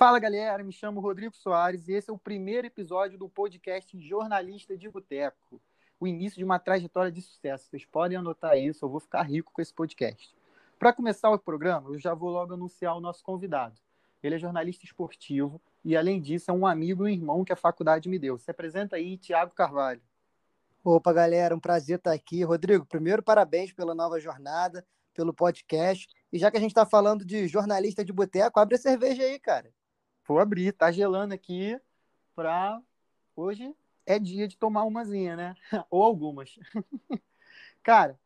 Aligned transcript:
Fala 0.00 0.18
galera, 0.18 0.64
me 0.64 0.72
chamo 0.72 0.98
Rodrigo 0.98 1.36
Soares 1.36 1.86
e 1.86 1.92
esse 1.92 2.08
é 2.08 2.12
o 2.12 2.18
primeiro 2.18 2.66
episódio 2.66 3.18
do 3.18 3.28
podcast 3.28 4.00
Jornalista 4.00 4.74
de 4.74 4.88
Boteco, 4.88 5.60
o 6.00 6.06
início 6.06 6.38
de 6.38 6.44
uma 6.44 6.58
trajetória 6.58 7.12
de 7.12 7.20
sucesso. 7.20 7.68
Vocês 7.68 7.84
podem 7.84 8.16
anotar 8.16 8.56
isso, 8.56 8.84
eu 8.84 8.88
vou 8.88 8.98
ficar 8.98 9.22
rico 9.22 9.52
com 9.52 9.60
esse 9.60 9.74
podcast. 9.74 10.34
Para 10.78 10.94
começar 10.94 11.28
o 11.30 11.38
programa, 11.38 11.90
eu 11.90 11.98
já 11.98 12.14
vou 12.14 12.30
logo 12.30 12.54
anunciar 12.54 12.96
o 12.96 13.00
nosso 13.00 13.22
convidado. 13.22 13.78
Ele 14.22 14.36
é 14.36 14.38
jornalista 14.38 14.86
esportivo 14.86 15.60
e, 15.84 15.94
além 15.94 16.18
disso, 16.18 16.50
é 16.50 16.54
um 16.54 16.66
amigo 16.66 17.06
e 17.06 17.12
irmão 17.12 17.44
que 17.44 17.52
a 17.52 17.56
faculdade 17.56 18.08
me 18.08 18.18
deu. 18.18 18.38
Se 18.38 18.50
apresenta 18.50 18.96
aí, 18.96 19.18
Tiago 19.18 19.52
Carvalho. 19.54 20.00
Opa, 20.82 21.12
galera, 21.12 21.54
um 21.54 21.60
prazer 21.60 21.98
estar 21.98 22.12
aqui. 22.12 22.42
Rodrigo, 22.42 22.86
primeiro, 22.86 23.22
parabéns 23.22 23.70
pela 23.70 23.94
nova 23.94 24.18
jornada, 24.18 24.82
pelo 25.12 25.34
podcast. 25.34 26.08
E 26.32 26.38
já 26.38 26.50
que 26.50 26.56
a 26.56 26.60
gente 26.60 26.70
está 26.70 26.86
falando 26.86 27.22
de 27.22 27.46
jornalista 27.46 28.02
de 28.02 28.14
boteco, 28.14 28.58
abre 28.58 28.76
a 28.76 28.78
cerveja 28.78 29.22
aí, 29.22 29.38
cara. 29.38 29.70
Vou 30.26 30.38
abrir, 30.38 30.72
tá 30.72 30.90
gelando 30.90 31.34
aqui 31.34 31.78
para 32.34 32.80
hoje 33.36 33.74
é 34.06 34.18
dia 34.18 34.48
de 34.48 34.56
tomar 34.56 34.84
umazinha, 34.84 35.36
né? 35.36 35.54
Ou 35.90 36.02
algumas. 36.02 36.58
Cara, 37.82 38.18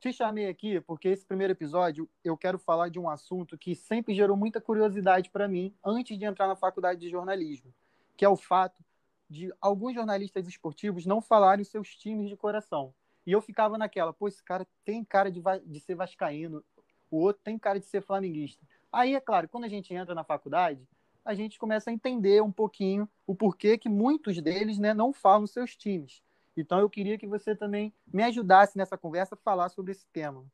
te 0.00 0.10
chamei 0.10 0.48
aqui 0.48 0.80
porque 0.80 1.08
esse 1.08 1.26
primeiro 1.26 1.52
episódio 1.52 2.08
eu 2.24 2.38
quero 2.38 2.58
falar 2.58 2.88
de 2.88 2.98
um 2.98 3.08
assunto 3.08 3.58
que 3.58 3.74
sempre 3.74 4.14
gerou 4.14 4.36
muita 4.36 4.62
curiosidade 4.62 5.28
para 5.30 5.46
mim 5.46 5.74
antes 5.84 6.18
de 6.18 6.24
entrar 6.24 6.46
na 6.48 6.56
faculdade 6.56 7.00
de 7.00 7.10
jornalismo, 7.10 7.74
que 8.16 8.24
é 8.24 8.28
o 8.28 8.36
fato 8.36 8.82
de 9.28 9.52
alguns 9.60 9.94
jornalistas 9.94 10.46
esportivos 10.46 11.06
não 11.06 11.20
falarem 11.20 11.62
os 11.62 11.68
seus 11.68 11.94
times 11.94 12.28
de 12.28 12.36
coração. 12.36 12.94
E 13.26 13.32
eu 13.32 13.42
ficava 13.42 13.76
naquela, 13.76 14.12
pô, 14.12 14.28
esse 14.28 14.42
cara 14.42 14.66
tem 14.84 15.04
cara 15.04 15.30
de, 15.30 15.42
de 15.66 15.80
ser 15.80 15.94
vascaíno, 15.94 16.64
o 17.10 17.18
outro 17.18 17.42
tem 17.42 17.58
cara 17.58 17.78
de 17.78 17.86
ser 17.86 18.02
flamenguista. 18.02 18.64
Aí, 18.90 19.14
é 19.14 19.20
claro, 19.20 19.48
quando 19.48 19.64
a 19.64 19.68
gente 19.68 19.92
entra 19.92 20.14
na 20.14 20.24
faculdade, 20.24 20.86
a 21.24 21.34
gente 21.34 21.58
começa 21.58 21.90
a 21.90 21.92
entender 21.92 22.42
um 22.42 22.50
pouquinho 22.50 23.06
o 23.26 23.34
porquê 23.34 23.76
que 23.76 23.88
muitos 23.88 24.40
deles 24.40 24.78
né, 24.78 24.94
não 24.94 25.12
falam 25.12 25.46
seus 25.46 25.76
times. 25.76 26.22
Então 26.56 26.78
eu 26.80 26.88
queria 26.88 27.18
que 27.18 27.26
você 27.26 27.54
também 27.54 27.92
me 28.12 28.22
ajudasse 28.22 28.78
nessa 28.78 28.96
conversa 28.96 29.34
a 29.34 29.38
falar 29.38 29.68
sobre 29.68 29.92
esse 29.92 30.06
tema. 30.06 30.44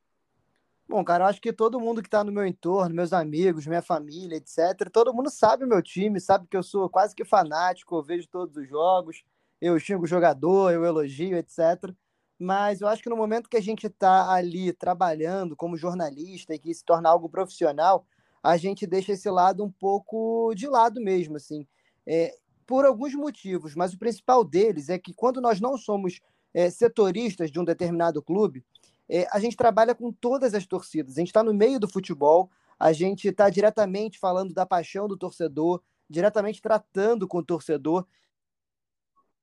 Bom, 0.86 1.02
cara, 1.02 1.24
eu 1.24 1.28
acho 1.28 1.40
que 1.40 1.52
todo 1.52 1.80
mundo 1.80 2.02
que 2.02 2.08
está 2.08 2.22
no 2.22 2.30
meu 2.30 2.46
entorno, 2.46 2.94
meus 2.94 3.12
amigos, 3.12 3.66
minha 3.66 3.80
família, 3.80 4.36
etc., 4.36 4.90
todo 4.92 5.14
mundo 5.14 5.30
sabe 5.30 5.64
o 5.64 5.68
meu 5.68 5.82
time, 5.82 6.20
sabe 6.20 6.46
que 6.46 6.56
eu 6.56 6.62
sou 6.62 6.90
quase 6.90 7.14
que 7.14 7.24
fanático, 7.24 7.96
eu 7.96 8.02
vejo 8.02 8.28
todos 8.28 8.54
os 8.56 8.68
jogos, 8.68 9.24
eu 9.60 9.78
xingo 9.78 10.04
o 10.04 10.06
jogador, 10.06 10.72
eu 10.72 10.84
elogio, 10.84 11.38
etc. 11.38 11.90
Mas 12.38 12.82
eu 12.82 12.88
acho 12.88 13.02
que 13.02 13.08
no 13.08 13.16
momento 13.16 13.48
que 13.48 13.56
a 13.56 13.62
gente 13.62 13.86
está 13.86 14.30
ali 14.30 14.72
trabalhando 14.74 15.56
como 15.56 15.76
jornalista 15.76 16.54
e 16.54 16.58
que 16.58 16.74
se 16.74 16.84
torna 16.84 17.08
algo 17.08 17.30
profissional, 17.30 18.06
a 18.42 18.58
gente 18.58 18.86
deixa 18.86 19.12
esse 19.12 19.30
lado 19.30 19.64
um 19.64 19.70
pouco 19.70 20.52
de 20.54 20.66
lado 20.68 21.00
mesmo, 21.00 21.36
assim, 21.36 21.66
é, 22.06 22.34
por 22.66 22.84
alguns 22.84 23.14
motivos, 23.14 23.74
mas 23.74 23.94
o 23.94 23.98
principal 23.98 24.44
deles 24.44 24.90
é 24.90 24.98
que 24.98 25.14
quando 25.14 25.40
nós 25.40 25.60
não 25.62 25.78
somos 25.78 26.20
é, 26.52 26.68
setoristas 26.68 27.50
de 27.50 27.58
um 27.58 27.64
determinado 27.64 28.22
clube, 28.22 28.62
é, 29.08 29.26
a 29.30 29.38
gente 29.38 29.56
trabalha 29.56 29.94
com 29.94 30.12
todas 30.12 30.54
as 30.54 30.66
torcidas, 30.66 31.16
a 31.16 31.20
gente 31.20 31.28
está 31.28 31.42
no 31.42 31.52
meio 31.52 31.78
do 31.78 31.88
futebol, 31.88 32.50
a 32.78 32.92
gente 32.92 33.28
está 33.28 33.48
diretamente 33.50 34.18
falando 34.18 34.52
da 34.52 34.66
paixão 34.66 35.06
do 35.06 35.16
torcedor, 35.16 35.82
diretamente 36.08 36.60
tratando 36.60 37.26
com 37.28 37.38
o 37.38 37.44
torcedor. 37.44 38.06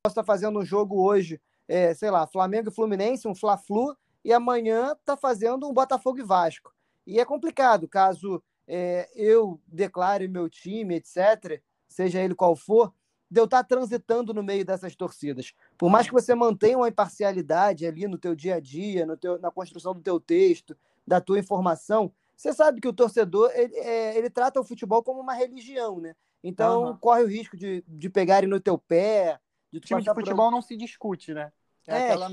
Posso 0.03 0.13
estar 0.13 0.21
tá 0.21 0.23
fazendo 0.23 0.59
um 0.59 0.65
jogo 0.65 1.01
hoje, 1.01 1.39
é, 1.67 1.93
sei 1.93 2.09
lá, 2.09 2.27
Flamengo 2.27 2.69
e 2.69 2.73
Fluminense, 2.73 3.27
um 3.27 3.35
Fla-Flu, 3.35 3.95
e 4.23 4.33
amanhã 4.33 4.93
está 4.93 5.15
fazendo 5.15 5.67
um 5.67 5.73
Botafogo 5.73 6.19
e 6.19 6.23
Vasco. 6.23 6.73
E 7.05 7.19
é 7.19 7.25
complicado, 7.25 7.87
caso 7.87 8.43
é, 8.67 9.09
eu 9.15 9.59
declare 9.67 10.27
meu 10.27 10.49
time, 10.49 10.95
etc., 10.95 11.61
seja 11.87 12.21
ele 12.21 12.35
qual 12.35 12.55
for, 12.55 12.93
de 13.31 13.39
eu 13.39 13.45
estar 13.45 13.63
transitando 13.63 14.33
no 14.33 14.43
meio 14.43 14.65
dessas 14.65 14.93
torcidas. 14.93 15.53
Por 15.77 15.89
mais 15.89 16.05
que 16.05 16.11
você 16.11 16.35
mantenha 16.35 16.77
uma 16.77 16.89
imparcialidade 16.89 17.85
ali 17.85 18.05
no 18.05 18.17
teu 18.17 18.35
dia 18.35 18.55
a 18.55 18.59
dia, 18.59 19.07
teu, 19.15 19.39
na 19.39 19.49
construção 19.49 19.93
do 19.93 20.01
teu 20.01 20.19
texto, 20.19 20.77
da 21.07 21.21
tua 21.21 21.39
informação, 21.39 22.11
você 22.35 22.51
sabe 22.51 22.81
que 22.81 22.87
o 22.89 22.93
torcedor 22.93 23.49
ele, 23.55 23.73
é, 23.77 24.17
ele 24.17 24.29
trata 24.29 24.59
o 24.59 24.65
futebol 24.65 25.01
como 25.01 25.21
uma 25.21 25.33
religião, 25.33 26.01
né? 26.01 26.13
Então 26.43 26.87
uhum. 26.87 26.97
corre 26.97 27.23
o 27.23 27.27
risco 27.27 27.55
de, 27.55 27.81
de 27.87 28.09
pegarem 28.09 28.49
no 28.49 28.59
teu 28.59 28.77
pé. 28.77 29.39
De 29.71 29.79
time 29.79 30.01
de 30.01 30.13
futebol 30.13 30.49
por... 30.49 30.51
não 30.51 30.61
se 30.61 30.75
discute, 30.75 31.33
né? 31.33 31.53
É, 31.87 31.93
é 31.93 32.05
aquela, 32.07 32.29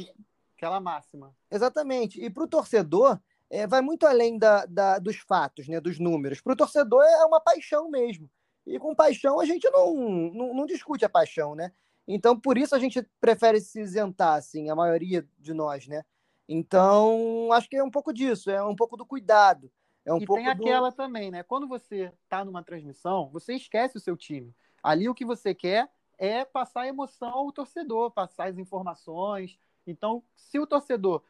aquela 0.56 0.80
máxima. 0.80 1.32
Exatamente. 1.48 2.20
E 2.20 2.28
para 2.28 2.42
o 2.42 2.48
torcedor, 2.48 3.20
é, 3.48 3.68
vai 3.68 3.80
muito 3.80 4.04
além 4.04 4.36
da, 4.36 4.66
da, 4.66 4.98
dos 4.98 5.16
fatos, 5.18 5.68
né, 5.68 5.80
dos 5.80 6.00
números. 6.00 6.40
Para 6.40 6.54
o 6.54 6.56
torcedor 6.56 7.04
é 7.04 7.24
uma 7.24 7.40
paixão 7.40 7.88
mesmo. 7.88 8.28
E 8.68 8.78
com 8.78 8.94
paixão 8.94 9.40
a 9.40 9.46
gente 9.46 9.68
não, 9.70 9.94
não, 10.30 10.54
não, 10.54 10.66
discute 10.66 11.04
a 11.04 11.08
paixão, 11.08 11.54
né? 11.54 11.72
Então, 12.06 12.38
por 12.38 12.58
isso 12.58 12.74
a 12.74 12.78
gente 12.78 13.02
prefere 13.18 13.60
se 13.60 13.80
isentar, 13.80 14.34
assim, 14.34 14.68
a 14.68 14.74
maioria 14.74 15.26
de 15.38 15.54
nós, 15.54 15.86
né? 15.88 16.04
Então, 16.46 17.48
acho 17.52 17.68
que 17.68 17.76
é 17.76 17.82
um 17.82 17.90
pouco 17.90 18.12
disso, 18.12 18.50
é 18.50 18.62
um 18.62 18.76
pouco 18.76 18.96
do 18.96 19.06
cuidado. 19.06 19.70
É 20.04 20.12
um 20.12 20.18
e 20.18 20.26
pouco 20.26 20.42
tem 20.42 20.50
aquela 20.50 20.90
do... 20.90 20.96
também, 20.96 21.30
né? 21.30 21.42
Quando 21.42 21.66
você 21.66 22.12
está 22.24 22.44
numa 22.44 22.62
transmissão, 22.62 23.30
você 23.30 23.54
esquece 23.54 23.96
o 23.96 24.00
seu 24.00 24.16
time. 24.16 24.54
Ali 24.82 25.08
o 25.08 25.14
que 25.14 25.24
você 25.24 25.54
quer 25.54 25.90
é 26.18 26.44
passar 26.44 26.86
emoção 26.86 27.30
ao 27.30 27.52
torcedor, 27.52 28.10
passar 28.10 28.48
as 28.48 28.58
informações. 28.58 29.58
Então, 29.86 30.22
se 30.36 30.58
o 30.58 30.66
torcedor 30.66 31.22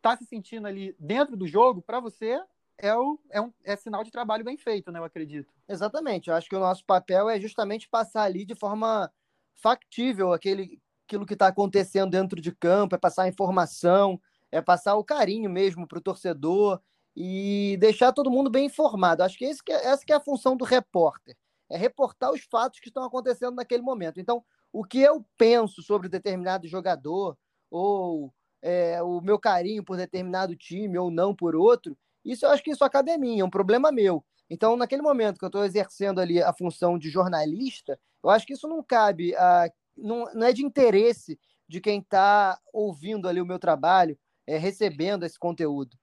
tá 0.00 0.16
se 0.16 0.24
sentindo 0.24 0.66
ali 0.68 0.94
dentro 0.98 1.36
do 1.36 1.46
jogo, 1.46 1.82
para 1.82 1.98
você 1.98 2.40
é, 2.78 2.94
o, 2.94 3.18
é, 3.30 3.40
um, 3.40 3.52
é 3.64 3.76
sinal 3.76 4.04
de 4.04 4.10
trabalho 4.10 4.44
bem 4.44 4.56
feito, 4.56 4.90
né? 4.92 4.98
Eu 4.98 5.04
acredito. 5.04 5.52
Exatamente. 5.68 6.30
Eu 6.30 6.36
acho 6.36 6.48
que 6.48 6.56
o 6.56 6.60
nosso 6.60 6.84
papel 6.84 7.28
é 7.28 7.40
justamente 7.40 7.88
passar 7.88 8.22
ali 8.22 8.44
de 8.44 8.54
forma 8.54 9.10
factível 9.54 10.32
aquele, 10.32 10.80
aquilo 11.06 11.26
que 11.26 11.32
está 11.34 11.48
acontecendo 11.48 12.10
dentro 12.10 12.40
de 12.40 12.52
campo, 12.52 12.94
é 12.94 12.98
passar 12.98 13.28
informação, 13.28 14.20
é 14.52 14.62
passar 14.62 14.94
o 14.96 15.04
carinho 15.04 15.50
mesmo 15.50 15.86
para 15.86 15.98
o 15.98 16.02
torcedor 16.02 16.80
e 17.16 17.76
deixar 17.80 18.12
todo 18.12 18.30
mundo 18.30 18.48
bem 18.48 18.66
informado. 18.66 19.22
Acho 19.22 19.36
que, 19.36 19.44
esse 19.44 19.62
que 19.62 19.72
é, 19.72 19.86
essa 19.86 20.04
que 20.06 20.12
é 20.12 20.16
a 20.16 20.20
função 20.20 20.56
do 20.56 20.64
repórter, 20.64 21.36
é 21.68 21.76
reportar 21.76 22.30
os 22.32 22.42
fatos 22.42 22.80
que 22.80 22.88
estão 22.88 23.04
acontecendo 23.04 23.56
naquele 23.56 23.82
momento. 23.82 24.20
Então, 24.20 24.44
o 24.72 24.84
que 24.84 25.00
eu 25.00 25.24
penso 25.36 25.82
sobre 25.82 26.08
determinado 26.08 26.68
jogador 26.68 27.36
ou 27.70 28.32
é, 28.62 29.02
o 29.02 29.20
meu 29.20 29.38
carinho 29.38 29.84
por 29.84 29.96
determinado 29.96 30.56
time 30.56 30.96
ou 30.98 31.10
não 31.10 31.34
por 31.34 31.56
outro, 31.56 31.96
isso 32.24 32.44
eu 32.44 32.50
acho 32.50 32.62
que 32.62 32.70
isso 32.70 32.84
acaba 32.84 33.12
a 33.12 33.18
mim, 33.18 33.40
é 33.40 33.44
um 33.44 33.50
problema 33.50 33.92
meu. 33.92 34.24
Então, 34.50 34.76
naquele 34.76 35.02
momento 35.02 35.38
que 35.38 35.44
eu 35.44 35.48
estou 35.48 35.64
exercendo 35.64 36.20
ali 36.20 36.42
a 36.42 36.52
função 36.52 36.98
de 36.98 37.10
jornalista, 37.10 37.98
eu 38.22 38.30
acho 38.30 38.46
que 38.46 38.54
isso 38.54 38.66
não 38.66 38.82
cabe, 38.82 39.34
a, 39.36 39.70
não, 39.96 40.32
não 40.34 40.46
é 40.46 40.52
de 40.52 40.64
interesse 40.64 41.38
de 41.68 41.80
quem 41.80 42.00
está 42.00 42.58
ouvindo 42.72 43.28
ali 43.28 43.40
o 43.40 43.46
meu 43.46 43.58
trabalho, 43.58 44.18
é, 44.46 44.56
recebendo 44.56 45.24
esse 45.24 45.38
conteúdo. 45.38 45.96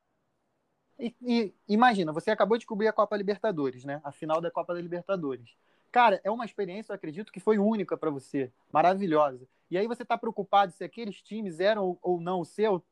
E, 1.00 1.14
e, 1.22 1.54
imagina, 1.68 2.14
você 2.14 2.32
acabou 2.32 2.58
de 2.58 2.66
cobrir 2.66 2.88
a 2.88 2.94
Copa 2.94 3.18
Libertadores, 3.18 3.84
né? 3.84 4.00
A 4.04 4.12
final 4.12 4.40
da 4.40 4.52
Copa 4.52 4.74
da 4.74 4.80
Libertadores. 4.80 5.58
Cara, 5.92 6.22
é 6.24 6.30
uma 6.30 6.46
experiência, 6.46 6.92
eu 6.92 6.96
acredito, 6.96 7.32
que 7.32 7.40
foi 7.40 7.58
única 7.58 7.98
para 7.98 8.12
você, 8.12 8.52
maravilhosa. 8.72 9.48
E 9.72 9.78
aí 9.78 9.88
você 9.88 10.04
está 10.04 10.18
preocupado 10.18 10.72
se 10.72 10.84
aqueles 10.84 11.22
times 11.22 11.60
eram 11.60 11.98
ou 12.02 12.22
não 12.22 12.42
o 12.42 12.46
seu. 12.46 12.84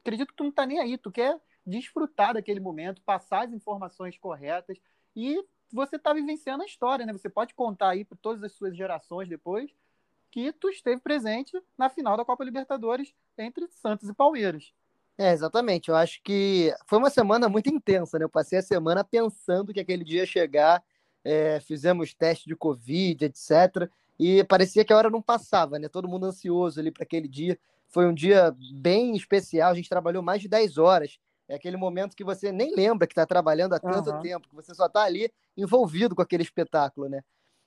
Acredito 0.00 0.28
que 0.28 0.36
tu 0.36 0.44
não 0.44 0.50
está 0.50 0.64
nem 0.64 0.80
aí, 0.80 0.96
tu 0.96 1.12
quer 1.12 1.38
desfrutar 1.66 2.34
daquele 2.34 2.60
momento, 2.60 3.02
passar 3.02 3.46
as 3.46 3.52
informações 3.52 4.18
corretas 4.18 4.78
e 5.14 5.42
você 5.72 5.96
está 5.96 6.12
vivenciando 6.12 6.62
a 6.62 6.66
história, 6.66 7.06
né? 7.06 7.12
Você 7.12 7.28
pode 7.28 7.54
contar 7.54 7.90
aí 7.90 8.04
para 8.04 8.18
todas 8.20 8.42
as 8.42 8.52
suas 8.52 8.76
gerações 8.76 9.28
depois 9.28 9.70
que 10.30 10.52
tu 10.52 10.68
esteve 10.68 11.00
presente 11.00 11.60
na 11.76 11.88
final 11.88 12.16
da 12.16 12.24
Copa 12.24 12.44
Libertadores 12.44 13.14
entre 13.36 13.66
Santos 13.68 14.08
e 14.08 14.14
Palmeiras. 14.14 14.72
É, 15.16 15.32
exatamente. 15.32 15.90
Eu 15.90 15.94
acho 15.94 16.22
que 16.22 16.74
foi 16.86 16.98
uma 16.98 17.10
semana 17.10 17.48
muito 17.48 17.68
intensa, 17.68 18.18
né? 18.18 18.24
Eu 18.24 18.30
passei 18.30 18.58
a 18.58 18.62
semana 18.62 19.04
pensando 19.04 19.72
que 19.72 19.80
aquele 19.80 20.04
dia 20.04 20.20
ia 20.20 20.26
chegar, 20.26 20.82
é, 21.24 21.60
fizemos 21.60 22.14
teste 22.14 22.48
de 22.48 22.56
Covid, 22.56 23.24
etc 23.24 23.90
e 24.18 24.44
parecia 24.44 24.84
que 24.84 24.92
a 24.92 24.96
hora 24.96 25.10
não 25.10 25.20
passava, 25.20 25.80
né? 25.80 25.88
Todo 25.88 26.06
mundo 26.06 26.26
ansioso 26.26 26.78
ali 26.78 26.92
para 26.92 27.02
aquele 27.02 27.26
dia. 27.26 27.58
Foi 27.88 28.06
um 28.06 28.14
dia 28.14 28.54
bem 28.72 29.16
especial, 29.16 29.72
a 29.72 29.74
gente 29.74 29.88
trabalhou 29.88 30.22
mais 30.22 30.40
de 30.40 30.48
10 30.48 30.78
horas. 30.78 31.18
É 31.52 31.56
aquele 31.56 31.76
momento 31.76 32.16
que 32.16 32.24
você 32.24 32.50
nem 32.50 32.74
lembra 32.74 33.06
que 33.06 33.12
está 33.12 33.26
trabalhando 33.26 33.74
há 33.74 33.78
tanto 33.78 34.10
uhum. 34.10 34.20
tempo, 34.22 34.48
que 34.48 34.54
você 34.54 34.74
só 34.74 34.86
está 34.86 35.02
ali 35.02 35.30
envolvido 35.54 36.16
com 36.16 36.22
aquele 36.22 36.42
espetáculo, 36.42 37.10
né? 37.10 37.22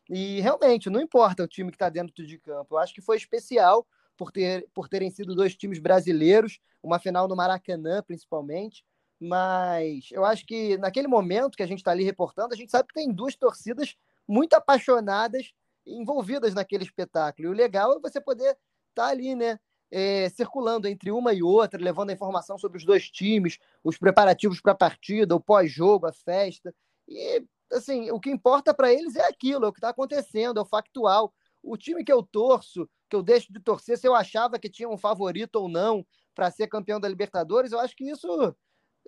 E 0.09 0.41
realmente, 0.41 0.89
não 0.89 0.99
importa 0.99 1.43
o 1.43 1.47
time 1.47 1.69
que 1.69 1.75
está 1.75 1.87
dentro 1.87 2.25
de 2.25 2.39
campo. 2.39 2.73
Eu 2.73 2.79
acho 2.79 2.95
que 2.95 3.01
foi 3.01 3.15
especial 3.15 3.85
por, 4.17 4.31
ter, 4.31 4.67
por 4.73 4.89
terem 4.89 5.11
sido 5.11 5.35
dois 5.35 5.55
times 5.55 5.77
brasileiros, 5.77 6.59
uma 6.81 6.97
final 6.97 7.27
no 7.27 7.35
Maracanã, 7.35 8.01
principalmente. 8.01 8.83
Mas 9.19 10.09
eu 10.11 10.25
acho 10.25 10.47
que 10.47 10.79
naquele 10.79 11.07
momento 11.07 11.55
que 11.55 11.63
a 11.63 11.67
gente 11.67 11.79
está 11.79 11.91
ali 11.91 12.03
reportando, 12.03 12.55
a 12.55 12.57
gente 12.57 12.71
sabe 12.71 12.87
que 12.87 12.93
tem 12.95 13.13
duas 13.13 13.35
torcidas 13.35 13.95
muito 14.27 14.55
apaixonadas 14.55 15.53
envolvidas 15.85 16.55
naquele 16.55 16.83
espetáculo. 16.83 17.49
E 17.49 17.51
o 17.51 17.55
legal 17.55 17.95
é 17.95 17.99
você 17.99 18.19
poder 18.19 18.49
estar 18.49 18.57
tá 18.95 19.07
ali, 19.09 19.35
né? 19.35 19.59
É, 19.91 20.29
circulando 20.29 20.87
entre 20.87 21.11
uma 21.11 21.33
e 21.33 21.43
outra, 21.43 21.81
levando 21.81 22.09
a 22.09 22.13
informação 22.13 22.57
sobre 22.57 22.77
os 22.77 22.85
dois 22.85 23.09
times, 23.09 23.59
os 23.83 23.97
preparativos 23.97 24.59
para 24.61 24.71
a 24.71 24.75
partida, 24.75 25.35
o 25.35 25.39
pós-jogo, 25.39 26.07
a 26.07 26.13
festa. 26.13 26.73
E, 27.07 27.43
assim, 27.71 28.11
o 28.11 28.19
que 28.19 28.29
importa 28.29 28.73
para 28.73 28.91
eles 28.91 29.15
é 29.15 29.27
aquilo, 29.27 29.65
é 29.65 29.67
o 29.67 29.73
que 29.73 29.79
está 29.79 29.89
acontecendo, 29.89 30.59
é 30.59 30.61
o 30.61 30.65
factual. 30.65 31.33
O 31.61 31.77
time 31.77 32.03
que 32.03 32.11
eu 32.11 32.21
torço, 32.23 32.89
que 33.09 33.15
eu 33.15 33.23
deixo 33.23 33.51
de 33.51 33.59
torcer, 33.59 33.97
se 33.97 34.07
eu 34.07 34.15
achava 34.15 34.59
que 34.59 34.69
tinha 34.69 34.89
um 34.89 34.97
favorito 34.97 35.55
ou 35.55 35.69
não 35.69 36.05
para 36.33 36.51
ser 36.51 36.67
campeão 36.67 36.99
da 36.99 37.07
Libertadores, 37.07 37.71
eu 37.71 37.79
acho 37.79 37.95
que 37.95 38.09
isso 38.09 38.55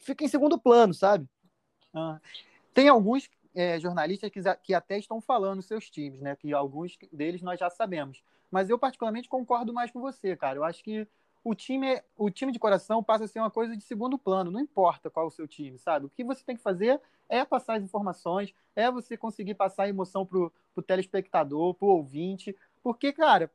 fica 0.02 0.24
em 0.24 0.28
segundo 0.28 0.60
plano, 0.60 0.94
sabe? 0.94 1.28
Ah, 1.94 2.20
tem 2.74 2.88
alguns 2.88 3.30
é, 3.54 3.80
jornalistas 3.80 4.30
que, 4.30 4.40
que 4.64 4.74
até 4.74 5.00
estão 5.00 5.20
falando 5.20 5.62
seus 5.62 5.90
times, 5.90 6.22
né? 6.22 6.36
Que 6.36 6.54
alguns 6.54 6.98
deles 7.12 7.42
nós 7.42 7.60
já 7.60 7.70
sabemos. 7.70 8.22
Mas 8.52 8.70
eu, 8.70 8.80
particularmente, 8.80 9.30
concordo 9.30 9.74
mais 9.74 9.92
com 9.92 10.00
você, 10.00 10.36
cara. 10.36 10.58
Eu 10.58 10.64
acho 10.64 10.84
que 10.84 11.08
o 11.44 11.56
time, 11.56 12.02
o 12.18 12.30
time 12.30 12.52
de 12.52 12.60
coração 12.60 13.04
passa 13.04 13.26
a 13.26 13.28
ser 13.28 13.40
uma 13.40 13.52
coisa 13.52 13.76
de 13.76 13.84
segundo 13.84 14.18
plano, 14.18 14.52
não 14.52 14.60
importa 14.60 15.10
qual 15.10 15.28
o 15.28 15.32
seu 15.32 15.48
time, 15.48 15.78
sabe? 15.78 16.06
O 16.06 16.10
que 16.10 16.24
você 16.24 16.44
tem 16.44 16.56
que 16.56 16.62
fazer 16.62 17.00
é 17.30 17.46
passar 17.46 17.76
as 17.76 17.84
informações, 17.84 18.54
é 18.76 18.92
você 18.92 19.16
conseguir 19.16 19.54
passar 19.54 19.84
a 19.84 19.90
emoção 19.90 20.26
pro, 20.26 20.52
pro 20.74 20.84
telespectador, 20.84 21.74
pro 21.74 21.88
ouvinte, 21.88 22.56
porque, 22.84 23.14
cara, 23.14 23.52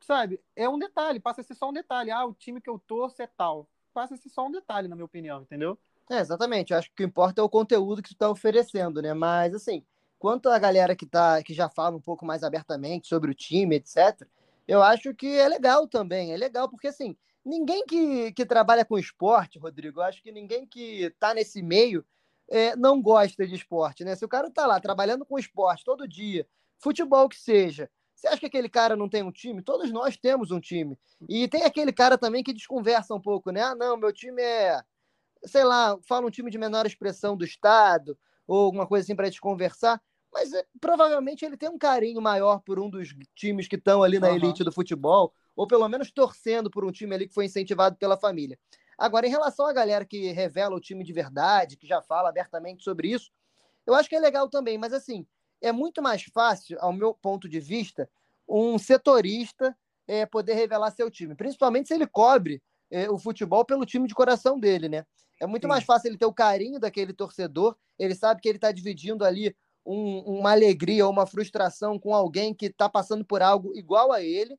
sabe, 0.00 0.40
é 0.56 0.68
um 0.68 0.78
detalhe, 0.78 1.20
passa 1.20 1.40
a 1.40 1.44
ser 1.44 1.54
só 1.54 1.70
um 1.70 1.72
detalhe. 1.72 2.10
Ah, 2.10 2.24
o 2.24 2.34
time 2.34 2.60
que 2.60 2.68
eu 2.68 2.78
torço 2.78 3.22
é 3.22 3.26
tal. 3.26 3.66
Passa 3.92 4.14
a 4.14 4.16
ser 4.16 4.28
só 4.28 4.46
um 4.46 4.50
detalhe, 4.50 4.88
na 4.88 4.94
minha 4.94 5.04
opinião, 5.04 5.42
entendeu? 5.42 5.78
É, 6.08 6.18
exatamente. 6.18 6.72
Eu 6.72 6.78
acho 6.78 6.88
que 6.88 6.94
o 6.94 6.96
que 6.96 7.04
importa 7.04 7.40
é 7.40 7.44
o 7.44 7.48
conteúdo 7.48 8.02
que 8.02 8.10
tu 8.10 8.14
está 8.14 8.28
oferecendo, 8.30 9.00
né? 9.00 9.14
Mas, 9.14 9.54
assim, 9.54 9.84
quanto 10.20 10.50
a 10.50 10.58
galera 10.58 10.94
que, 10.94 11.06
tá, 11.06 11.42
que 11.42 11.54
já 11.54 11.68
fala 11.68 11.96
um 11.96 12.00
pouco 12.00 12.26
mais 12.26 12.44
abertamente 12.44 13.08
sobre 13.08 13.30
o 13.30 13.34
time, 13.34 13.76
etc., 13.76 14.28
eu 14.68 14.82
acho 14.82 15.14
que 15.14 15.26
é 15.26 15.48
legal 15.48 15.88
também. 15.88 16.32
É 16.32 16.36
legal, 16.36 16.68
porque, 16.68 16.88
assim, 16.88 17.16
ninguém 17.44 17.84
que, 17.86 18.30
que 18.32 18.44
trabalha 18.44 18.84
com 18.84 18.98
esporte, 18.98 19.58
Rodrigo, 19.58 19.98
eu 19.98 20.04
acho 20.04 20.22
que 20.22 20.30
ninguém 20.30 20.66
que 20.66 21.04
está 21.04 21.32
nesse 21.32 21.62
meio 21.62 22.04
é, 22.48 22.76
não 22.76 23.00
gosta 23.00 23.46
de 23.46 23.54
esporte, 23.54 24.04
né? 24.04 24.14
Se 24.14 24.24
o 24.24 24.28
cara 24.28 24.48
está 24.48 24.66
lá 24.66 24.78
trabalhando 24.78 25.24
com 25.24 25.38
esporte 25.38 25.84
todo 25.84 26.06
dia, 26.06 26.46
futebol 26.78 27.26
que 27.26 27.36
seja, 27.36 27.90
você 28.14 28.28
acha 28.28 28.40
que 28.40 28.46
aquele 28.46 28.68
cara 28.68 28.94
não 28.94 29.08
tem 29.08 29.22
um 29.22 29.32
time? 29.32 29.62
Todos 29.62 29.90
nós 29.90 30.18
temos 30.18 30.50
um 30.50 30.60
time. 30.60 30.98
E 31.26 31.48
tem 31.48 31.64
aquele 31.64 31.92
cara 31.92 32.18
também 32.18 32.44
que 32.44 32.52
desconversa 32.52 33.14
um 33.14 33.20
pouco, 33.20 33.50
né? 33.50 33.62
Ah, 33.62 33.74
não, 33.74 33.96
meu 33.96 34.12
time 34.12 34.42
é, 34.42 34.82
sei 35.46 35.64
lá, 35.64 35.98
fala 36.06 36.26
um 36.26 36.30
time 36.30 36.50
de 36.50 36.58
menor 36.58 36.84
expressão 36.84 37.34
do 37.34 37.44
Estado, 37.44 38.18
ou 38.46 38.66
alguma 38.66 38.86
coisa 38.86 39.06
assim 39.06 39.16
para 39.16 39.30
desconversar. 39.30 40.00
Mas 40.32 40.52
é, 40.52 40.64
provavelmente 40.80 41.44
ele 41.44 41.56
tem 41.56 41.68
um 41.68 41.78
carinho 41.78 42.20
maior 42.20 42.60
por 42.60 42.78
um 42.78 42.88
dos 42.88 43.14
times 43.34 43.66
que 43.66 43.76
estão 43.76 44.02
ali 44.02 44.18
na 44.18 44.28
uhum. 44.28 44.36
elite 44.36 44.64
do 44.64 44.72
futebol, 44.72 45.34
ou 45.56 45.66
pelo 45.66 45.88
menos 45.88 46.10
torcendo 46.10 46.70
por 46.70 46.84
um 46.84 46.92
time 46.92 47.14
ali 47.14 47.26
que 47.26 47.34
foi 47.34 47.46
incentivado 47.46 47.96
pela 47.96 48.16
família. 48.16 48.58
Agora, 48.96 49.26
em 49.26 49.30
relação 49.30 49.66
à 49.66 49.72
galera 49.72 50.04
que 50.04 50.30
revela 50.30 50.76
o 50.76 50.80
time 50.80 51.02
de 51.02 51.12
verdade, 51.12 51.76
que 51.76 51.86
já 51.86 52.02
fala 52.02 52.28
abertamente 52.28 52.84
sobre 52.84 53.08
isso, 53.08 53.30
eu 53.86 53.94
acho 53.94 54.08
que 54.08 54.14
é 54.14 54.20
legal 54.20 54.48
também, 54.48 54.78
mas 54.78 54.92
assim, 54.92 55.26
é 55.60 55.72
muito 55.72 56.02
mais 56.02 56.22
fácil, 56.24 56.78
ao 56.80 56.92
meu 56.92 57.14
ponto 57.14 57.48
de 57.48 57.58
vista, 57.60 58.08
um 58.48 58.78
setorista 58.78 59.76
é, 60.06 60.26
poder 60.26 60.54
revelar 60.54 60.90
seu 60.90 61.10
time, 61.10 61.34
principalmente 61.34 61.88
se 61.88 61.94
ele 61.94 62.06
cobre 62.06 62.62
é, 62.90 63.10
o 63.10 63.18
futebol 63.18 63.64
pelo 63.64 63.86
time 63.86 64.06
de 64.06 64.14
coração 64.14 64.58
dele, 64.58 64.88
né? 64.88 65.04
É 65.40 65.46
muito 65.46 65.62
Sim. 65.62 65.68
mais 65.68 65.84
fácil 65.84 66.08
ele 66.08 66.18
ter 66.18 66.26
o 66.26 66.32
carinho 66.32 66.78
daquele 66.78 67.12
torcedor, 67.12 67.76
ele 67.98 68.14
sabe 68.14 68.40
que 68.40 68.48
ele 68.48 68.58
está 68.58 68.70
dividindo 68.70 69.24
ali 69.24 69.56
um, 69.84 70.20
uma 70.38 70.52
alegria 70.52 71.06
ou 71.06 71.12
uma 71.12 71.26
frustração 71.26 71.98
com 71.98 72.14
alguém 72.14 72.54
que 72.54 72.66
está 72.66 72.88
passando 72.88 73.24
por 73.24 73.42
algo 73.42 73.72
igual 73.76 74.12
a 74.12 74.22
ele. 74.22 74.58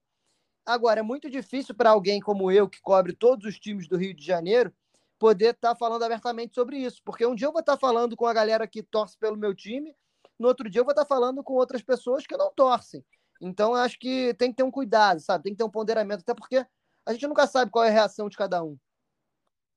Agora, 0.65 0.99
é 0.99 1.03
muito 1.03 1.29
difícil 1.29 1.75
para 1.75 1.91
alguém 1.91 2.19
como 2.19 2.51
eu, 2.51 2.69
que 2.69 2.81
cobre 2.81 3.13
todos 3.13 3.45
os 3.45 3.59
times 3.59 3.87
do 3.87 3.97
Rio 3.97 4.13
de 4.13 4.25
Janeiro, 4.25 4.73
poder 5.19 5.55
estar 5.55 5.69
tá 5.69 5.75
falando 5.75 6.03
abertamente 6.03 6.55
sobre 6.55 6.77
isso, 6.77 7.01
porque 7.03 7.25
um 7.25 7.35
dia 7.35 7.47
eu 7.47 7.51
vou 7.51 7.61
estar 7.61 7.73
tá 7.73 7.79
falando 7.79 8.15
com 8.15 8.25
a 8.25 8.33
galera 8.33 8.67
que 8.67 8.83
torce 8.83 9.17
pelo 9.17 9.37
meu 9.37 9.55
time 9.55 9.95
no 10.41 10.47
outro 10.47 10.67
dia 10.67 10.81
eu 10.81 10.85
vou 10.85 10.91
estar 10.91 11.05
falando 11.05 11.43
com 11.43 11.53
outras 11.53 11.83
pessoas 11.83 12.25
que 12.25 12.35
não 12.35 12.51
torcem. 12.51 13.05
Então, 13.39 13.75
acho 13.75 13.99
que 13.99 14.33
tem 14.33 14.49
que 14.49 14.57
ter 14.57 14.63
um 14.63 14.71
cuidado, 14.71 15.19
sabe? 15.19 15.43
Tem 15.43 15.53
que 15.53 15.57
ter 15.57 15.63
um 15.63 15.69
ponderamento, 15.69 16.21
até 16.21 16.33
porque 16.33 16.65
a 17.05 17.13
gente 17.13 17.27
nunca 17.27 17.45
sabe 17.45 17.69
qual 17.69 17.85
é 17.85 17.89
a 17.89 17.91
reação 17.91 18.27
de 18.27 18.35
cada 18.35 18.63
um. 18.63 18.75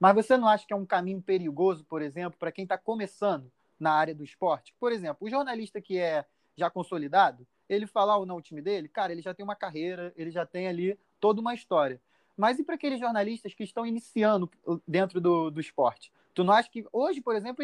Mas 0.00 0.14
você 0.14 0.38
não 0.38 0.49
acha 0.49 0.67
que 0.67 0.73
é 0.73 0.76
um 0.76 0.87
caminho 0.87 1.20
perigoso, 1.20 1.85
por 1.85 2.00
exemplo, 2.00 2.38
para 2.38 2.50
quem 2.50 2.64
está 2.64 2.79
começando 2.79 3.52
na 3.85 3.93
área 3.93 4.15
do 4.15 4.25
esporte? 4.25 4.75
Por 4.81 4.91
exemplo, 4.91 5.19
o 5.21 5.31
jornalista 5.31 5.81
que 5.81 5.99
é 5.99 6.25
já 6.57 6.71
consolidado, 6.71 7.47
ele 7.69 7.87
falar 7.87 8.17
ou 8.17 8.25
não 8.25 8.37
o 8.37 8.43
time 8.43 8.63
dele, 8.63 8.89
cara, 8.89 9.13
ele 9.13 9.21
já 9.21 9.35
tem 9.35 9.45
uma 9.45 9.55
carreira, 9.55 10.13
ele 10.17 10.31
já 10.31 10.47
tem 10.47 10.67
ali 10.67 10.99
toda 11.21 11.41
uma 11.41 11.55
história. 11.55 12.01
Mas 12.37 12.59
e 12.59 12.65
para 12.65 12.77
aqueles 12.77 12.99
jornalistas 12.99 13.53
que 13.53 13.63
estão 13.63 13.87
iniciando 13.87 14.51
dentro 14.89 15.21
do, 15.21 15.51
do 15.51 15.61
esporte? 15.61 16.11
Tu 16.33 16.43
não 16.43 16.55
acha 16.55 16.69
que 16.71 16.85
hoje, 16.93 17.21
por 17.21 17.37
exemplo, 17.37 17.63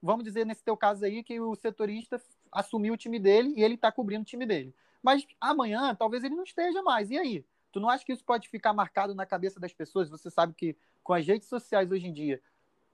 vamos 0.00 0.24
dizer 0.24 0.44
nesse 0.44 0.62
teu 0.62 0.76
caso 0.76 1.04
aí 1.04 1.22
que 1.22 1.40
o 1.40 1.54
setorista 1.56 2.20
assumiu 2.52 2.94
o 2.94 2.96
time 2.96 3.18
dele 3.18 3.54
e 3.56 3.64
ele 3.64 3.74
está 3.74 3.90
cobrindo 3.90 4.22
o 4.22 4.26
time 4.26 4.44
dele. 4.44 4.74
Mas 5.02 5.26
amanhã, 5.40 5.94
talvez 5.94 6.22
ele 6.22 6.36
não 6.36 6.44
esteja 6.44 6.82
mais. 6.82 7.10
E 7.10 7.18
aí? 7.18 7.44
Tu 7.72 7.80
não 7.80 7.88
acha 7.88 8.04
que 8.04 8.12
isso 8.12 8.24
pode 8.24 8.48
ficar 8.48 8.74
marcado 8.74 9.14
na 9.14 9.24
cabeça 9.24 9.58
das 9.58 9.72
pessoas? 9.72 10.10
Você 10.10 10.30
sabe 10.30 10.52
que 10.52 10.76
com 11.02 11.14
as 11.14 11.26
redes 11.26 11.48
sociais 11.48 11.90
hoje 11.90 12.06
em 12.06 12.12
dia, 12.12 12.40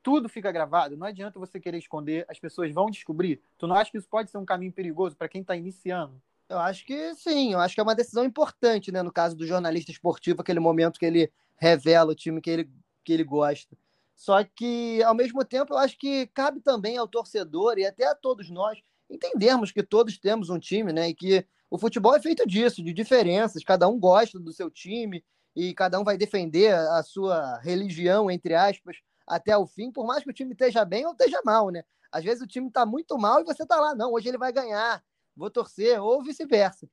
tudo 0.08 0.26
fica 0.26 0.50
gravado. 0.50 0.96
Não 0.96 1.06
adianta 1.06 1.38
você 1.38 1.60
querer 1.60 1.76
esconder, 1.76 2.25
as 2.31 2.38
pessoas 2.38 2.72
vão 2.72 2.87
descobrir. 2.87 3.43
Tu 3.58 3.66
não 3.66 3.76
acha 3.76 3.90
que 3.90 3.99
isso 3.99 4.08
pode 4.08 4.31
ser 4.31 4.38
um 4.38 4.44
caminho 4.44 4.72
perigoso 4.72 5.14
para 5.14 5.28
quem 5.28 5.43
está 5.43 5.55
iniciando? 5.55 6.19
Eu 6.49 6.58
acho 6.58 6.87
que 6.87 7.14
sim, 7.14 7.52
eu 7.52 7.58
acho 7.58 7.75
que 7.75 7.81
é 7.81 7.82
uma 7.82 7.94
decisão 7.94 8.25
importante, 8.25 8.90
né? 8.90 9.02
No 9.02 9.12
caso 9.12 9.37
do 9.37 9.46
jornalista 9.46 9.90
esportivo, 9.90 10.40
aquele 10.40 10.60
momento 10.60 10.99
que 10.99 11.05
ele 11.05 11.31
revela 11.58 12.12
o 12.12 12.14
time 12.14 12.40
que 12.40 12.49
ele, 12.49 12.70
que 13.05 13.12
ele 13.12 13.22
gosta. 13.22 13.76
Só 14.16 14.43
que, 14.43 15.02
ao 15.02 15.14
mesmo 15.14 15.44
tempo, 15.44 15.75
eu 15.75 15.78
acho 15.78 15.99
que 15.99 16.26
cabe 16.28 16.60
também 16.60 16.96
ao 16.96 17.06
torcedor 17.06 17.76
e 17.76 17.84
até 17.84 18.06
a 18.06 18.14
todos 18.14 18.49
nós 18.49 18.78
entendermos 19.10 19.70
que 19.72 19.82
todos 19.82 20.16
temos 20.16 20.49
um 20.49 20.58
time, 20.58 20.90
né? 20.90 21.10
E 21.10 21.14
que 21.14 21.44
o 21.69 21.76
futebol 21.76 22.16
é 22.16 22.20
feito 22.22 22.49
disso, 22.49 22.82
de 22.82 22.94
diferenças, 22.94 23.62
cada 23.62 23.87
um 23.87 24.00
gosta 24.00 24.38
do 24.38 24.55
seu 24.55 24.70
time 24.70 25.22
e 25.55 25.75
cada 25.75 26.00
um 26.00 26.05
vai 26.05 26.16
defender 26.16 26.75
a 26.75 27.02
sua 27.02 27.58
religião, 27.58 28.31
entre 28.31 28.55
aspas, 28.55 28.96
até 29.29 29.57
o 29.57 29.67
fim, 29.67 29.93
por 29.93 30.07
mais 30.07 30.25
que 30.25 30.31
o 30.31 30.33
time 30.33 30.53
esteja 30.53 30.85
bem 30.85 31.07
ou 31.07 31.13
esteja 31.13 31.41
mal, 31.45 31.71
né? 31.71 31.85
Às 32.11 32.25
vezes 32.25 32.43
o 32.43 32.47
time 32.47 32.69
está 32.69 32.87
muito 32.87 33.19
mal 33.19 33.41
e 33.41 33.45
você 33.45 33.63
está 33.63 33.81
lá, 33.81 33.95
não, 33.95 34.13
hoje 34.13 34.29
ele 34.29 34.39
vai 34.39 34.53
ganhar, 34.53 35.03
vou 35.37 35.51
torcer, 35.51 36.03
ou 36.03 36.23
vice-versa. 36.23 36.89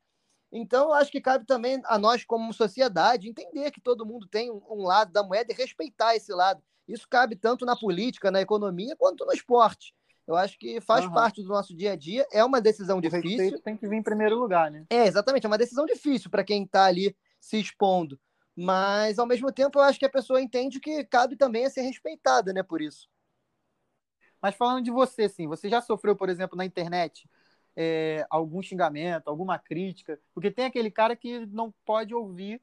Então, 0.52 0.86
eu 0.86 0.94
acho 0.94 1.12
que 1.12 1.20
cabe 1.20 1.46
também 1.46 1.82
a 1.86 1.98
nós, 1.98 2.24
como 2.24 2.54
sociedade, 2.54 3.28
entender 3.28 3.72
que 3.72 3.82
todo 3.82 4.06
mundo 4.06 4.28
tem 4.28 4.52
um 4.52 4.84
lado 4.84 5.12
da 5.12 5.24
moeda 5.24 5.52
e 5.52 5.56
respeitar 5.56 6.16
esse 6.16 6.32
lado. 6.34 6.62
Isso 6.88 7.08
cabe 7.10 7.36
tanto 7.36 7.66
na 7.66 7.76
política, 7.76 8.32
na 8.32 8.42
economia, 8.42 8.96
quanto 8.96 9.26
no 9.26 9.34
esporte. 9.34 9.94
Eu 10.28 10.36
acho 10.36 10.58
que 10.58 10.82
faz 10.82 11.06
uhum. 11.06 11.13
parte 11.13 11.42
do 11.42 11.50
nosso 11.50 11.75
dia 11.75 11.94
a 11.94 11.96
dia. 11.96 12.25
É 12.32 12.44
uma 12.44 12.62
decisão 12.62 12.98
o 12.98 13.01
difícil. 13.01 13.60
tem 13.62 13.77
que 13.77 13.88
vir 13.88 13.98
em 13.98 14.04
primeiro 14.04 14.38
lugar, 14.39 14.72
né? 14.72 14.86
É, 14.89 15.06
exatamente. 15.06 15.46
É 15.46 15.48
uma 15.48 15.58
decisão 15.58 15.86
difícil 15.86 16.30
para 16.30 16.44
quem 16.44 16.63
está 16.63 16.86
ali 16.86 17.15
se 17.39 17.60
expondo. 17.60 18.20
Mas, 18.55 19.19
ao 19.19 19.25
mesmo 19.25 19.51
tempo, 19.51 19.79
eu 19.79 19.83
acho 19.83 20.00
que 20.00 20.05
a 20.05 20.09
pessoa 20.09 20.41
entende 20.41 20.79
que 20.79 21.03
cabe 21.03 21.35
também 21.35 21.65
a 21.65 21.69
ser 21.69 21.81
respeitada, 21.81 22.53
né, 22.53 22.63
por 22.63 22.81
isso. 22.81 23.09
Mas 24.41 24.55
falando 24.55 24.83
de 24.83 24.91
você, 24.91 25.27
sim, 25.27 25.47
você 25.47 25.67
já 25.67 25.81
sofreu, 25.81 26.15
por 26.15 26.29
exemplo, 26.29 26.57
na 26.57 26.65
internet, 26.65 27.27
é, 27.75 28.25
algum 28.29 28.62
xingamento, 28.62 29.27
alguma 29.27 29.57
crítica? 29.57 30.19
Porque 30.33 30.51
tem 30.51 30.65
aquele 30.65 30.89
cara 30.89 31.15
que 31.15 31.45
não 31.47 31.74
pode 31.83 32.13
ouvir 32.13 32.62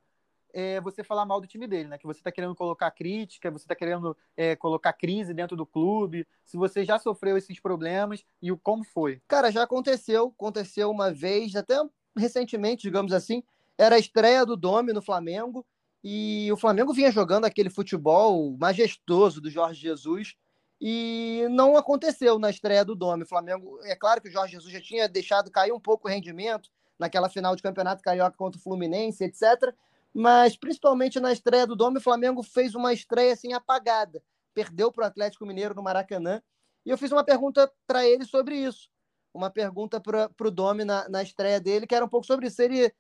é, 0.55 0.81
você 0.81 1.03
falar 1.03 1.25
mal 1.25 1.41
do 1.41 1.47
time 1.47 1.67
dele, 1.67 1.89
né? 1.89 1.99
Que 1.99 2.07
você 2.07 2.21
está 2.21 2.31
querendo 2.31 2.55
colocar 2.55 2.91
crítica, 2.91 3.51
você 3.51 3.65
está 3.65 3.75
querendo 3.75 4.17
é, 4.37 4.55
colocar 4.55 4.93
crise 4.93 5.35
dentro 5.35 5.57
do 5.57 5.67
clube. 5.67 6.27
Se 6.45 6.57
você 6.57 6.85
já 6.85 6.99
sofreu 6.99 7.37
esses 7.37 7.59
problemas 7.59 8.25
e 8.41 8.53
o 8.53 8.59
como 8.59 8.85
foi? 8.85 9.21
Cara, 9.27 9.51
já 9.51 9.63
aconteceu, 9.63 10.33
aconteceu 10.35 10.91
uma 10.91 11.13
vez, 11.13 11.57
até 11.57 11.75
recentemente, 12.17 12.83
digamos 12.83 13.13
assim, 13.13 13.43
era 13.79 13.97
a 13.97 13.99
estreia 13.99 14.45
do 14.45 14.57
Domi 14.57 14.93
no 14.93 15.03
Flamengo 15.03 15.67
e 16.03 16.51
o 16.53 16.57
Flamengo 16.57 16.93
vinha 16.93 17.11
jogando 17.11 17.45
aquele 17.45 17.71
futebol 17.71 18.57
majestoso 18.59 19.41
do 19.41 19.51
Jorge 19.51 19.81
Jesus 19.81 20.35
e 20.81 21.47
não 21.51 21.77
aconteceu 21.77 22.39
na 22.39 22.51
estreia 22.51 22.85
do 22.85 22.95
Domi. 22.95 23.23
O 23.23 23.29
Flamengo, 23.29 23.79
é 23.85 23.95
claro 23.95 24.21
que 24.21 24.29
o 24.29 24.33
Jorge 24.33 24.55
Jesus 24.55 24.73
já 24.73 24.81
tinha 24.81 25.09
deixado 25.09 25.51
cair 25.51 25.73
um 25.73 25.81
pouco 25.81 26.09
o 26.09 26.11
rendimento 26.11 26.71
naquela 26.99 27.29
final 27.29 27.55
de 27.55 27.63
campeonato 27.63 28.03
carioca 28.03 28.37
contra 28.37 28.59
o 28.59 28.63
Fluminense, 28.63 29.25
etc 29.25 29.75
mas 30.15 30.57
principalmente 30.57 31.19
na 31.19 31.33
estreia 31.33 31.67
do 31.67 31.75
Dome, 31.75 31.99
o 31.99 32.03
Flamengo 32.03 32.43
fez 32.43 32.75
uma 32.75 32.93
estreia 32.93 33.33
assim 33.33 33.53
apagada, 33.53 34.23
perdeu 34.53 34.93
para 34.93 35.05
o 35.05 35.07
Atlético 35.07 35.47
Mineiro 35.47 35.75
no 35.75 35.83
Maracanã. 35.83 36.43
E 36.85 36.91
eu 36.91 36.99
fiz 36.99 37.11
uma 37.13 37.25
pergunta 37.25 37.71
para 37.87 38.07
ele 38.07 38.25
sobre 38.25 38.57
isso, 38.57 38.91
uma 39.33 39.51
pergunta 39.51 40.01
para 40.01 40.29
o 40.41 40.51
Dome 40.51 40.85
na, 40.85 41.09
na 41.09 41.23
estreia 41.23 41.61
dele, 41.61 41.87
que 41.87 41.95
era 41.95 42.05
um 42.05 42.09
pouco 42.09 42.27
sobre 42.27 42.49
isso. 42.49 42.61
Ele 42.61 42.93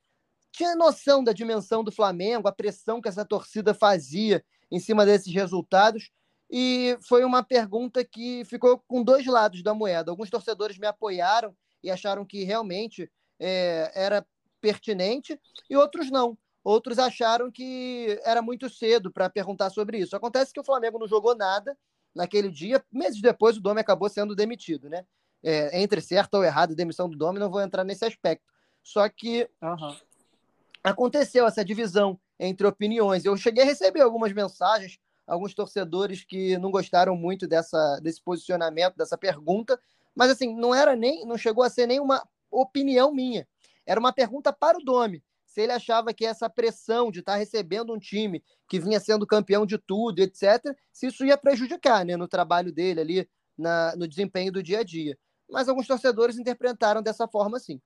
tinha 0.53 0.77
noção 0.77 1.25
da 1.25 1.33
dimensão 1.33 1.83
do 1.83 1.91
Flamengo, 1.91 2.47
a 2.47 2.53
pressão 2.53 3.01
que 3.01 3.09
essa 3.09 3.25
torcida 3.25 3.73
fazia 3.73 4.45
em 4.71 4.79
cima 4.79 5.05
desses 5.05 5.33
resultados. 5.33 6.11
E 6.51 6.99
foi 7.09 7.25
uma 7.25 7.43
pergunta 7.43 8.05
que 8.05 8.45
ficou 8.45 8.79
com 8.87 9.03
dois 9.03 9.27
lados 9.27 9.63
da 9.63 9.73
moeda. 9.73 10.11
Alguns 10.11 10.29
torcedores 10.29 10.77
me 10.79 10.87
apoiaram 10.87 11.57
e 11.83 11.91
acharam 11.91 12.25
que 12.27 12.45
realmente 12.45 13.11
é, 13.41 13.91
era 13.95 14.25
pertinente, 14.61 15.41
e 15.69 15.77
outros 15.77 16.11
não 16.11 16.39
outros 16.65 16.97
acharam 16.97 17.51
que 17.51 18.21
era 18.25 18.41
muito 18.41 18.71
cedo 18.71 19.11
para 19.11 19.29
perguntar 19.29 19.71
sobre 19.71 19.99
isso. 19.99 20.15
Acontece 20.15 20.53
que 20.53 20.61
o 20.61 20.65
Flamengo 20.65 20.97
não 20.97 21.09
jogou 21.09 21.35
nada 21.35 21.77
naquele 22.15 22.49
dia, 22.49 22.85
meses 22.93 23.21
depois 23.21 23.57
o 23.57 23.61
Domi 23.61 23.81
acabou 23.81 24.09
sendo 24.09 24.37
demitido, 24.37 24.89
né? 24.89 25.05
É, 25.43 25.81
entre 25.83 26.01
certo 26.01 26.35
ou 26.35 26.45
errado 26.45 26.71
a 26.71 26.77
demissão 26.77 27.09
do 27.09 27.17
Domi, 27.17 27.41
não 27.41 27.51
vou 27.51 27.61
entrar 27.61 27.83
nesse 27.83 28.05
aspecto. 28.05 28.45
Só 28.81 29.09
que 29.09 29.49
uhum. 29.61 29.97
Aconteceu 30.83 31.47
essa 31.47 31.65
divisão 31.65 32.19
entre 32.39 32.67
opiniões. 32.67 33.25
Eu 33.25 33.37
cheguei 33.37 33.63
a 33.63 33.67
receber 33.67 34.01
algumas 34.01 34.33
mensagens, 34.33 34.99
alguns 35.27 35.55
torcedores 35.55 36.25
que 36.25 36.59
não 36.59 36.71
gostaram 36.71 37.17
muito 37.17 37.47
dessa, 37.47 38.01
desse 38.01 38.23
posicionamento, 38.23 38.97
dessa 38.97 39.17
pergunta, 39.17 39.81
mas 40.15 40.31
assim, 40.31 40.55
não 40.55 40.75
era 40.75 40.97
nem, 40.97 41.25
não 41.25 41.39
chegou 41.39 41.63
a 41.65 41.71
ser 41.71 41.87
nenhuma 41.87 42.27
opinião 42.51 43.13
minha. 43.13 43.47
Era 43.87 43.99
uma 43.99 44.13
pergunta 44.13 44.53
para 44.53 44.79
o 44.79 44.85
Domi. 44.85 45.23
Se 45.47 45.61
ele 45.61 45.73
achava 45.73 46.15
que 46.15 46.25
essa 46.25 46.49
pressão 46.49 47.11
de 47.11 47.21
estar 47.21 47.37
recebendo 47.37 47.93
um 47.93 47.99
time 47.99 48.43
que 48.69 48.81
vinha 48.81 48.99
sendo 48.99 49.27
campeão 49.27 49.67
de 49.67 49.77
tudo, 49.77 50.21
etc., 50.21 50.75
se 50.91 51.09
isso 51.09 51.25
ia 51.25 51.37
prejudicar 51.37 52.05
né, 52.05 52.17
no 52.17 52.27
trabalho 52.27 52.73
dele 52.73 53.01
ali, 53.01 53.29
na, 53.57 53.95
no 53.97 54.09
desempenho 54.09 54.51
do 54.51 54.63
dia 54.63 54.81
a 54.81 54.83
dia. 54.83 55.17
Mas 55.51 55.69
alguns 55.69 55.87
torcedores 55.87 56.39
interpretaram 56.39 57.03
dessa 57.03 57.29
forma, 57.29 57.59
sim. 57.59 57.81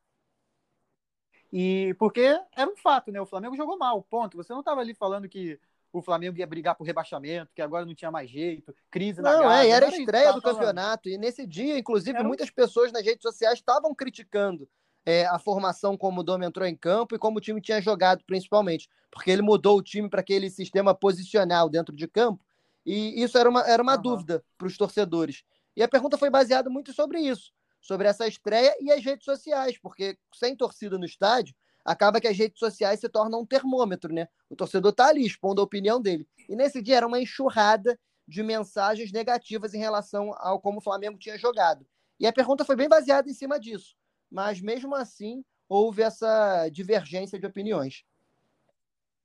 E 1.53 1.95
porque 1.99 2.38
era 2.55 2.71
um 2.71 2.76
fato, 2.76 3.11
né? 3.12 3.21
O 3.21 3.26
Flamengo 3.26 3.57
jogou 3.57 3.79
mal, 3.79 4.03
ponto. 4.03 4.37
Você 4.37 4.53
não 4.53 4.61
estava 4.61 4.81
ali 4.81 4.95
falando 4.95 5.29
que 5.29 5.59
o 5.93 6.03
Flamengo 6.03 6.38
ia 6.38 6.47
brigar 6.47 6.75
por 6.75 6.85
rebaixamento, 6.85 7.53
que 7.55 7.62
agora 7.62 7.87
não 7.87 7.95
tinha 7.95 8.11
mais 8.11 8.29
jeito, 8.29 8.75
crise 8.91 9.23
na 9.23 9.33
Não, 9.33 9.50
é, 9.50 9.69
era 9.69 9.87
a 9.87 9.88
estreia 9.88 10.33
do 10.33 10.43
campeonato. 10.43 11.09
E 11.09 11.17
nesse 11.17 11.47
dia, 11.47 11.79
inclusive, 11.79 12.19
era... 12.19 12.26
muitas 12.26 12.50
pessoas 12.50 12.93
nas 12.93 13.05
redes 13.05 13.23
sociais 13.23 13.59
estavam 13.59 13.95
criticando 13.95 14.69
é, 15.05 15.25
a 15.26 15.38
formação 15.38 15.97
como 15.97 16.21
o 16.21 16.25
Dom 16.25 16.43
entrou 16.43 16.67
em 16.67 16.76
campo 16.76 17.15
e 17.15 17.19
como 17.19 17.38
o 17.38 17.41
time 17.41 17.61
tinha 17.61 17.81
jogado, 17.81 18.25
principalmente. 18.26 18.88
Porque 19.11 19.31
ele 19.31 19.43
mudou 19.43 19.79
o 19.79 19.83
time 19.83 20.11
para 20.11 20.21
aquele 20.21 20.50
sistema 20.50 20.95
posicional 20.95 21.69
dentro 21.69 21.95
de 21.95 22.07
campo. 22.07 22.45
E 22.85 23.23
isso 23.23 23.38
era 23.38 23.49
uma, 23.49 23.62
era 23.62 23.83
uma 23.83 23.97
uhum. 23.97 24.03
dúvida 24.03 24.45
para 24.59 24.67
os 24.67 24.76
torcedores. 24.76 25.45
E 25.76 25.83
a 25.83 25.88
pergunta 25.88 26.19
foi 26.19 26.29
baseada 26.29 26.69
muito 26.69 26.93
sobre 26.93 27.21
isso 27.21 27.55
sobre 27.87 28.09
essa 28.09 28.26
estreia 28.26 28.76
e 28.81 28.90
as 28.90 29.05
redes 29.05 29.25
sociais, 29.25 29.78
porque 29.78 30.19
sem 30.35 30.57
torcida 30.57 30.99
no 30.99 31.05
estádio, 31.05 31.55
acaba 31.85 32.21
que 32.21 32.26
as 32.26 32.37
redes 32.37 32.59
sociais 32.59 32.99
se 32.99 33.09
tornam 33.09 33.40
um 33.40 33.47
termômetro, 33.47 34.12
né? 34.12 34.28
O 34.50 34.57
torcedor 34.57 34.93
tá 34.93 35.07
ali 35.07 35.25
expondo 35.25 35.61
a 35.61 35.64
opinião 35.64 36.02
dele. 36.02 36.28
E 36.49 36.57
nesse 36.57 36.83
dia 36.83 36.97
era 36.97 37.07
uma 37.07 37.21
enxurrada 37.21 37.99
de 38.26 38.43
mensagens 38.43 39.12
negativas 39.12 39.73
em 39.73 39.78
relação 39.78 40.35
ao 40.38 40.61
como 40.61 40.78
o 40.78 40.83
Flamengo 40.83 41.16
tinha 41.16 41.38
jogado. 41.38 41.87
E 42.19 42.26
a 42.26 42.33
pergunta 42.33 42.64
foi 42.64 42.75
bem 42.75 42.88
baseada 42.88 43.31
em 43.31 43.35
cima 43.35 43.61
disso. 43.61 43.97
Mas 44.28 44.61
mesmo 44.61 44.95
assim, 44.97 45.45
houve 45.69 46.02
essa 46.02 46.69
divergência 46.69 47.38
de 47.38 47.47
opiniões. 47.47 48.05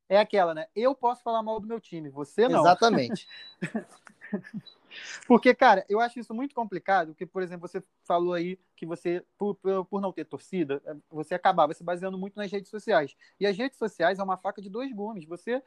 É 0.07 0.19
aquela, 0.19 0.53
né? 0.53 0.67
Eu 0.75 0.93
posso 0.93 1.23
falar 1.23 1.41
mal 1.41 1.59
do 1.59 1.67
meu 1.67 1.79
time, 1.79 2.09
você 2.09 2.47
não. 2.47 2.59
Exatamente. 2.59 3.27
Porque, 5.27 5.53
cara, 5.53 5.85
eu 5.89 5.99
acho 5.99 6.19
isso 6.19 6.33
muito 6.33 6.53
complicado, 6.53 7.09
porque, 7.09 7.25
por 7.25 7.41
exemplo, 7.41 7.67
você 7.67 7.83
falou 8.03 8.33
aí 8.33 8.59
que 8.75 8.85
você, 8.85 9.23
por, 9.37 9.55
por 9.55 10.01
não 10.01 10.11
ter 10.11 10.25
torcida, 10.25 10.81
eh, 10.85 10.95
você 11.09 11.35
acabava 11.35 11.73
se 11.73 11.83
baseando 11.83 12.17
muito 12.17 12.35
nas 12.35 12.51
redes 12.51 12.69
sociais. 12.69 13.15
E 13.39 13.45
as 13.45 13.57
redes 13.57 13.77
sociais 13.77 14.19
é 14.19 14.23
uma 14.23 14.37
faca 14.37 14.61
de 14.61 14.69
dois 14.69 14.91
gumes. 14.91 15.25
Você, 15.25 15.61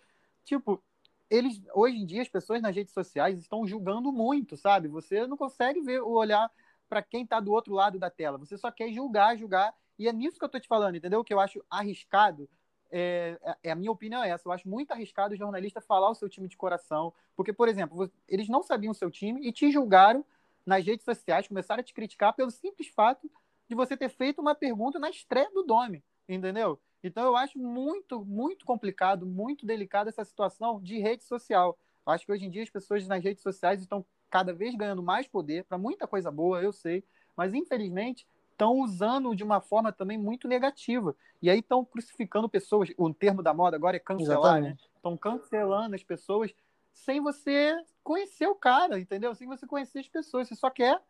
tipo, 0.44 0.82
eles, 1.30 1.60
hoje 1.74 1.96
em 1.96 2.06
dia, 2.06 2.22
as 2.22 2.28
pessoas 2.28 2.60
nas 2.60 2.74
redes 2.74 2.92
sociais 2.92 3.38
estão 3.38 3.66
julgando 3.66 4.12
muito, 4.12 4.56
sabe? 4.56 4.88
Você 4.88 5.26
não 5.26 5.36
consegue 5.36 5.80
ver 5.80 6.02
o 6.02 6.10
olhar 6.10 6.50
para 6.88 7.02
quem 7.02 7.24
está 7.24 7.40
do 7.40 7.52
outro 7.52 7.74
lado 7.74 7.98
da 7.98 8.10
tela. 8.10 8.38
Você 8.38 8.56
só 8.56 8.70
quer 8.70 8.92
julgar, 8.92 9.36
julgar. 9.36 9.74
E 9.98 10.08
é 10.08 10.12
nisso 10.12 10.38
que 10.38 10.44
eu 10.44 10.48
tô 10.48 10.60
te 10.60 10.68
falando, 10.68 10.96
entendeu? 10.96 11.24
Que 11.24 11.32
eu 11.32 11.40
acho 11.40 11.64
arriscado 11.70 12.48
é, 12.90 13.38
é, 13.42 13.56
é, 13.64 13.70
a 13.70 13.74
minha 13.74 13.90
opinião 13.90 14.22
é 14.22 14.30
essa. 14.30 14.48
Eu 14.48 14.52
acho 14.52 14.68
muito 14.68 14.92
arriscado 14.92 15.34
o 15.34 15.36
jornalista 15.36 15.80
falar 15.80 16.10
o 16.10 16.14
seu 16.14 16.28
time 16.28 16.48
de 16.48 16.56
coração, 16.56 17.12
porque, 17.36 17.52
por 17.52 17.68
exemplo, 17.68 18.10
eles 18.28 18.48
não 18.48 18.62
sabiam 18.62 18.92
o 18.92 18.94
seu 18.94 19.10
time 19.10 19.46
e 19.46 19.52
te 19.52 19.70
julgaram 19.70 20.24
nas 20.64 20.84
redes 20.84 21.04
sociais, 21.04 21.48
começaram 21.48 21.80
a 21.80 21.84
te 21.84 21.92
criticar 21.92 22.32
pelo 22.34 22.50
simples 22.50 22.88
fato 22.88 23.30
de 23.68 23.74
você 23.74 23.96
ter 23.96 24.08
feito 24.08 24.40
uma 24.40 24.54
pergunta 24.54 24.98
na 24.98 25.10
estreia 25.10 25.50
do 25.52 25.62
Dome, 25.62 26.02
entendeu? 26.28 26.80
Então 27.02 27.24
eu 27.24 27.36
acho 27.36 27.58
muito, 27.58 28.24
muito 28.24 28.64
complicado, 28.64 29.26
muito 29.26 29.66
delicado 29.66 30.08
essa 30.08 30.24
situação 30.24 30.80
de 30.80 30.98
rede 30.98 31.24
social. 31.24 31.78
Eu 32.06 32.12
acho 32.12 32.24
que 32.24 32.32
hoje 32.32 32.46
em 32.46 32.50
dia 32.50 32.62
as 32.62 32.70
pessoas 32.70 33.06
nas 33.06 33.22
redes 33.22 33.42
sociais 33.42 33.80
estão 33.80 34.04
cada 34.30 34.52
vez 34.52 34.74
ganhando 34.74 35.02
mais 35.02 35.26
poder 35.26 35.64
para 35.64 35.78
muita 35.78 36.06
coisa 36.06 36.30
boa, 36.30 36.62
eu 36.62 36.72
sei, 36.72 37.04
mas 37.36 37.54
infelizmente 37.54 38.26
estão 38.54 38.80
usando 38.80 39.34
de 39.34 39.42
uma 39.42 39.60
forma 39.60 39.92
também 39.92 40.16
muito 40.16 40.48
negativa. 40.48 41.14
E 41.42 41.50
aí 41.50 41.58
estão 41.58 41.84
crucificando 41.84 42.48
pessoas. 42.48 42.88
O 42.96 43.12
termo 43.12 43.42
da 43.42 43.52
moda 43.52 43.76
agora 43.76 43.96
é 43.96 44.00
cancelar, 44.00 44.62
né? 44.62 44.76
Estão 44.96 45.16
cancelando 45.16 45.94
as 45.94 46.02
pessoas 46.02 46.54
sem 46.92 47.20
você 47.20 47.76
conhecer 48.02 48.46
o 48.46 48.54
cara, 48.54 48.98
entendeu? 48.98 49.34
Sem 49.34 49.46
você 49.46 49.66
conhecer 49.66 49.98
as 49.98 50.08
pessoas. 50.08 50.48
Você 50.48 50.54
só 50.54 50.70
quer 50.70 51.00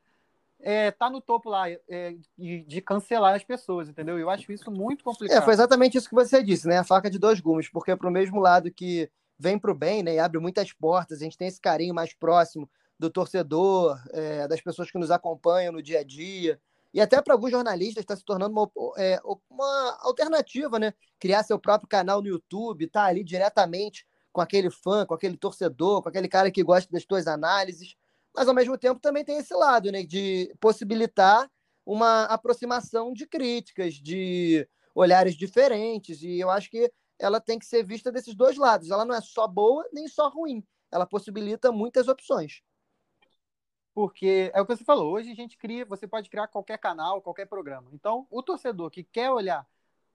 é, 0.60 0.90
tá 0.90 1.10
no 1.10 1.20
topo 1.20 1.50
lá 1.50 1.68
é, 1.68 2.16
de, 2.38 2.62
de, 2.62 2.80
cancelar 2.80 3.34
as 3.34 3.44
pessoas, 3.44 3.88
entendeu? 3.88 4.18
Eu 4.18 4.30
acho 4.30 4.50
isso 4.50 4.70
muito 4.70 5.04
complicado. 5.04 5.36
É, 5.36 5.42
foi 5.42 5.52
exatamente 5.52 5.98
isso 5.98 6.08
que 6.08 6.14
você 6.14 6.42
disse, 6.42 6.66
né? 6.66 6.78
A 6.78 6.84
faca 6.84 7.10
de 7.10 7.18
dois 7.18 7.40
gumes, 7.40 7.68
porque 7.68 7.90
é 7.90 7.96
pro 7.96 8.10
mesmo 8.10 8.40
lado 8.40 8.70
que 8.70 9.10
vem 9.38 9.58
pro 9.58 9.74
bem, 9.74 10.02
né? 10.02 10.14
E 10.14 10.18
abre 10.18 10.38
muitas 10.38 10.72
portas, 10.72 11.20
a 11.20 11.24
gente 11.24 11.36
tem 11.36 11.48
esse 11.48 11.60
carinho 11.60 11.94
mais 11.94 12.14
próximo 12.14 12.68
do 12.98 13.10
torcedor, 13.10 14.00
é, 14.12 14.48
das 14.48 14.60
pessoas 14.60 14.90
que 14.90 14.98
nos 14.98 15.10
acompanham 15.10 15.72
no 15.72 15.82
dia 15.82 16.00
a 16.00 16.04
dia, 16.04 16.58
e 16.94 17.00
até 17.00 17.20
para 17.20 17.34
alguns 17.34 17.50
jornalistas 17.50 18.02
está 18.02 18.14
se 18.14 18.24
tornando 18.24 18.54
uma, 18.54 18.70
é, 18.96 19.20
uma 19.50 19.98
alternativa, 20.00 20.78
né? 20.78 20.94
Criar 21.18 21.42
seu 21.42 21.58
próprio 21.58 21.88
canal 21.88 22.22
no 22.22 22.28
YouTube, 22.28 22.86
tá 22.86 23.02
ali 23.02 23.24
diretamente 23.24 24.06
com 24.32 24.40
aquele 24.40 24.70
fã, 24.70 25.04
com 25.04 25.12
aquele 25.12 25.36
torcedor, 25.36 26.02
com 26.02 26.08
aquele 26.08 26.28
cara 26.28 26.52
que 26.52 26.62
gosta 26.62 26.88
das 26.92 27.04
tuas 27.04 27.26
análises. 27.26 27.96
Mas 28.32 28.46
ao 28.46 28.54
mesmo 28.54 28.78
tempo 28.78 29.00
também 29.00 29.24
tem 29.24 29.38
esse 29.38 29.52
lado, 29.52 29.90
né? 29.90 30.04
De 30.04 30.54
possibilitar 30.60 31.50
uma 31.84 32.26
aproximação 32.26 33.12
de 33.12 33.26
críticas, 33.26 33.94
de 33.94 34.68
olhares 34.94 35.34
diferentes. 35.34 36.22
E 36.22 36.38
eu 36.38 36.48
acho 36.48 36.70
que 36.70 36.92
ela 37.18 37.40
tem 37.40 37.58
que 37.58 37.66
ser 37.66 37.84
vista 37.84 38.12
desses 38.12 38.36
dois 38.36 38.56
lados. 38.56 38.88
Ela 38.88 39.04
não 39.04 39.16
é 39.16 39.20
só 39.20 39.48
boa 39.48 39.84
nem 39.92 40.06
só 40.06 40.28
ruim. 40.28 40.64
Ela 40.92 41.06
possibilita 41.06 41.72
muitas 41.72 42.06
opções 42.06 42.62
porque 43.94 44.50
é 44.52 44.60
o 44.60 44.66
que 44.66 44.76
você 44.76 44.84
falou, 44.84 45.12
hoje 45.12 45.30
a 45.30 45.34
gente 45.34 45.56
cria, 45.56 45.84
você 45.84 46.06
pode 46.06 46.28
criar 46.28 46.48
qualquer 46.48 46.78
canal, 46.78 47.22
qualquer 47.22 47.46
programa. 47.46 47.88
Então, 47.92 48.26
o 48.28 48.42
torcedor 48.42 48.90
que 48.90 49.04
quer 49.04 49.30
olhar 49.30 49.64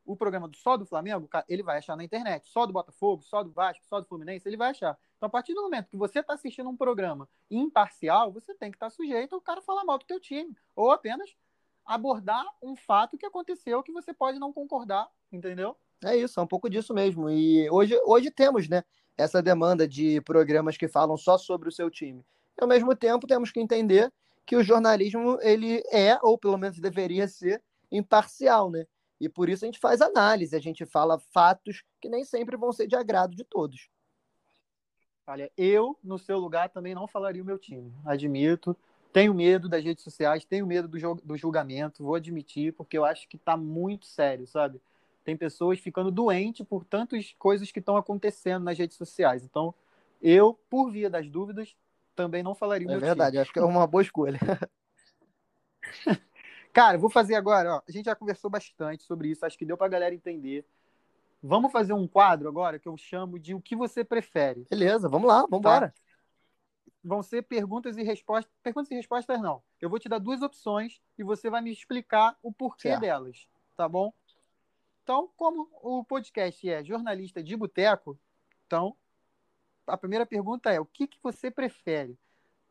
o 0.05 0.17
programa 0.17 0.49
só 0.55 0.75
do 0.75 0.85
Flamengo, 0.85 1.29
ele 1.47 1.63
vai 1.63 1.77
achar 1.77 1.95
na 1.95 2.03
internet, 2.03 2.49
só 2.49 2.65
do 2.65 2.73
Botafogo, 2.73 3.23
só 3.23 3.41
do 3.41 3.51
Vasco, 3.51 3.85
só 3.87 4.01
do 4.01 4.07
Fluminense, 4.07 4.47
ele 4.47 4.57
vai 4.57 4.71
achar. 4.71 4.97
Então, 5.15 5.27
a 5.27 5.29
partir 5.29 5.53
do 5.53 5.61
momento 5.61 5.87
que 5.87 5.95
você 5.95 6.19
está 6.19 6.33
assistindo 6.33 6.69
um 6.69 6.75
programa 6.75 7.29
imparcial, 7.49 8.31
você 8.31 8.53
tem 8.53 8.69
que 8.69 8.75
estar 8.75 8.87
tá 8.87 8.89
sujeito 8.89 9.33
ao 9.33 9.41
cara 9.41 9.61
falar 9.61 9.85
mal 9.85 9.97
do 9.97 10.05
teu 10.05 10.19
time, 10.19 10.53
ou 10.75 10.91
apenas 10.91 11.33
abordar 11.85 12.45
um 12.61 12.75
fato 12.75 13.17
que 13.17 13.25
aconteceu 13.25 13.81
que 13.81 13.93
você 13.93 14.13
pode 14.13 14.39
não 14.39 14.51
concordar, 14.51 15.07
entendeu? 15.31 15.77
É 16.03 16.17
isso, 16.17 16.39
é 16.39 16.43
um 16.43 16.47
pouco 16.47 16.69
disso 16.69 16.93
mesmo. 16.93 17.29
E 17.29 17.69
hoje, 17.69 17.99
hoje 18.05 18.29
temos, 18.29 18.67
né, 18.67 18.83
essa 19.17 19.41
demanda 19.41 19.87
de 19.87 20.19
programas 20.21 20.75
que 20.75 20.87
falam 20.87 21.17
só 21.17 21.37
sobre 21.37 21.69
o 21.69 21.71
seu 21.71 21.89
time. 21.89 22.25
Ao 22.59 22.67
mesmo 22.67 22.95
tempo, 22.95 23.27
temos 23.27 23.51
que 23.51 23.59
entender 23.59 24.11
que 24.45 24.55
o 24.55 24.63
jornalismo 24.63 25.37
ele 25.41 25.81
é, 25.91 26.17
ou 26.21 26.37
pelo 26.37 26.57
menos 26.57 26.79
deveria 26.79 27.27
ser, 27.27 27.61
imparcial, 27.91 28.69
né? 28.69 28.85
E 29.19 29.27
por 29.27 29.49
isso 29.49 29.65
a 29.65 29.67
gente 29.67 29.79
faz 29.79 30.01
análise, 30.01 30.55
a 30.55 30.59
gente 30.59 30.85
fala 30.85 31.19
fatos 31.31 31.83
que 31.99 32.07
nem 32.07 32.23
sempre 32.23 32.55
vão 32.55 32.71
ser 32.71 32.87
de 32.87 32.95
agrado 32.95 33.35
de 33.35 33.43
todos. 33.43 33.89
Olha, 35.27 35.51
eu, 35.55 35.97
no 36.03 36.17
seu 36.17 36.39
lugar, 36.39 36.69
também 36.69 36.95
não 36.95 37.07
falaria 37.07 37.43
o 37.43 37.45
meu 37.45 37.59
time. 37.59 37.93
Admito. 38.03 38.75
Tenho 39.11 39.33
medo 39.33 39.67
das 39.67 39.83
redes 39.83 40.03
sociais, 40.03 40.45
tenho 40.45 40.65
medo 40.65 40.87
do, 40.87 41.15
do 41.15 41.37
julgamento, 41.37 42.03
vou 42.03 42.15
admitir, 42.15 42.73
porque 42.73 42.97
eu 42.97 43.03
acho 43.03 43.27
que 43.27 43.37
está 43.37 43.57
muito 43.57 44.05
sério, 44.05 44.47
sabe? 44.47 44.79
Tem 45.23 45.35
pessoas 45.35 45.79
ficando 45.79 46.11
doentes 46.11 46.65
por 46.65 46.85
tantas 46.85 47.35
coisas 47.37 47.71
que 47.71 47.79
estão 47.79 47.97
acontecendo 47.97 48.63
nas 48.63 48.77
redes 48.77 48.97
sociais. 48.97 49.43
Então, 49.43 49.73
eu, 50.21 50.59
por 50.69 50.91
via 50.91 51.09
das 51.09 51.29
dúvidas, 51.29 51.75
também 52.19 52.43
não 52.43 52.53
falaria 52.53 52.85
o 52.85 52.91
é 52.91 52.93
meu 52.95 52.99
verdade, 52.99 53.31
time. 53.31 53.41
acho 53.41 53.53
que 53.53 53.59
é 53.59 53.63
uma 53.63 53.87
boa 53.87 54.03
escolha. 54.03 54.37
Cara, 56.73 56.97
vou 56.97 57.09
fazer 57.09 57.35
agora, 57.35 57.75
ó, 57.75 57.81
a 57.87 57.91
gente 57.91 58.07
já 58.07 58.15
conversou 58.15 58.49
bastante 58.49 59.03
sobre 59.03 59.29
isso, 59.29 59.45
acho 59.45 59.57
que 59.57 59.63
deu 59.65 59.77
pra 59.77 59.87
galera 59.87 60.13
entender. 60.13 60.65
Vamos 61.41 61.71
fazer 61.71 61.93
um 61.93 62.05
quadro 62.05 62.49
agora 62.49 62.77
que 62.77 62.89
eu 62.89 62.97
chamo 62.97 63.39
de 63.39 63.55
o 63.55 63.61
que 63.61 63.73
você 63.73 64.03
prefere. 64.03 64.67
Beleza, 64.69 65.07
vamos 65.07 65.29
lá, 65.29 65.43
vamos 65.43 65.59
embora. 65.59 65.87
Tá? 65.87 65.93
Vão 67.01 67.23
ser 67.23 67.43
perguntas 67.43 67.95
e 67.95 68.03
respostas. 68.03 68.51
Perguntas 68.61 68.91
e 68.91 68.95
respostas 68.95 69.41
não. 69.41 69.63
Eu 69.79 69.89
vou 69.89 69.97
te 69.97 70.09
dar 70.09 70.19
duas 70.19 70.41
opções 70.41 71.01
e 71.17 71.23
você 71.23 71.49
vai 71.49 71.61
me 71.61 71.71
explicar 71.71 72.37
o 72.43 72.51
porquê 72.51 72.89
certo. 72.89 72.99
delas, 72.99 73.47
tá 73.77 73.87
bom? 73.87 74.13
Então, 75.03 75.31
como 75.37 75.69
o 75.81 76.03
podcast 76.03 76.69
é 76.69 76.83
jornalista 76.83 77.41
de 77.41 77.55
boteco, 77.55 78.19
então 78.67 78.97
a 79.89 79.97
primeira 79.97 80.25
pergunta 80.25 80.71
é: 80.71 80.79
o 80.79 80.85
que, 80.85 81.07
que 81.07 81.17
você 81.21 81.49
prefere? 81.51 82.17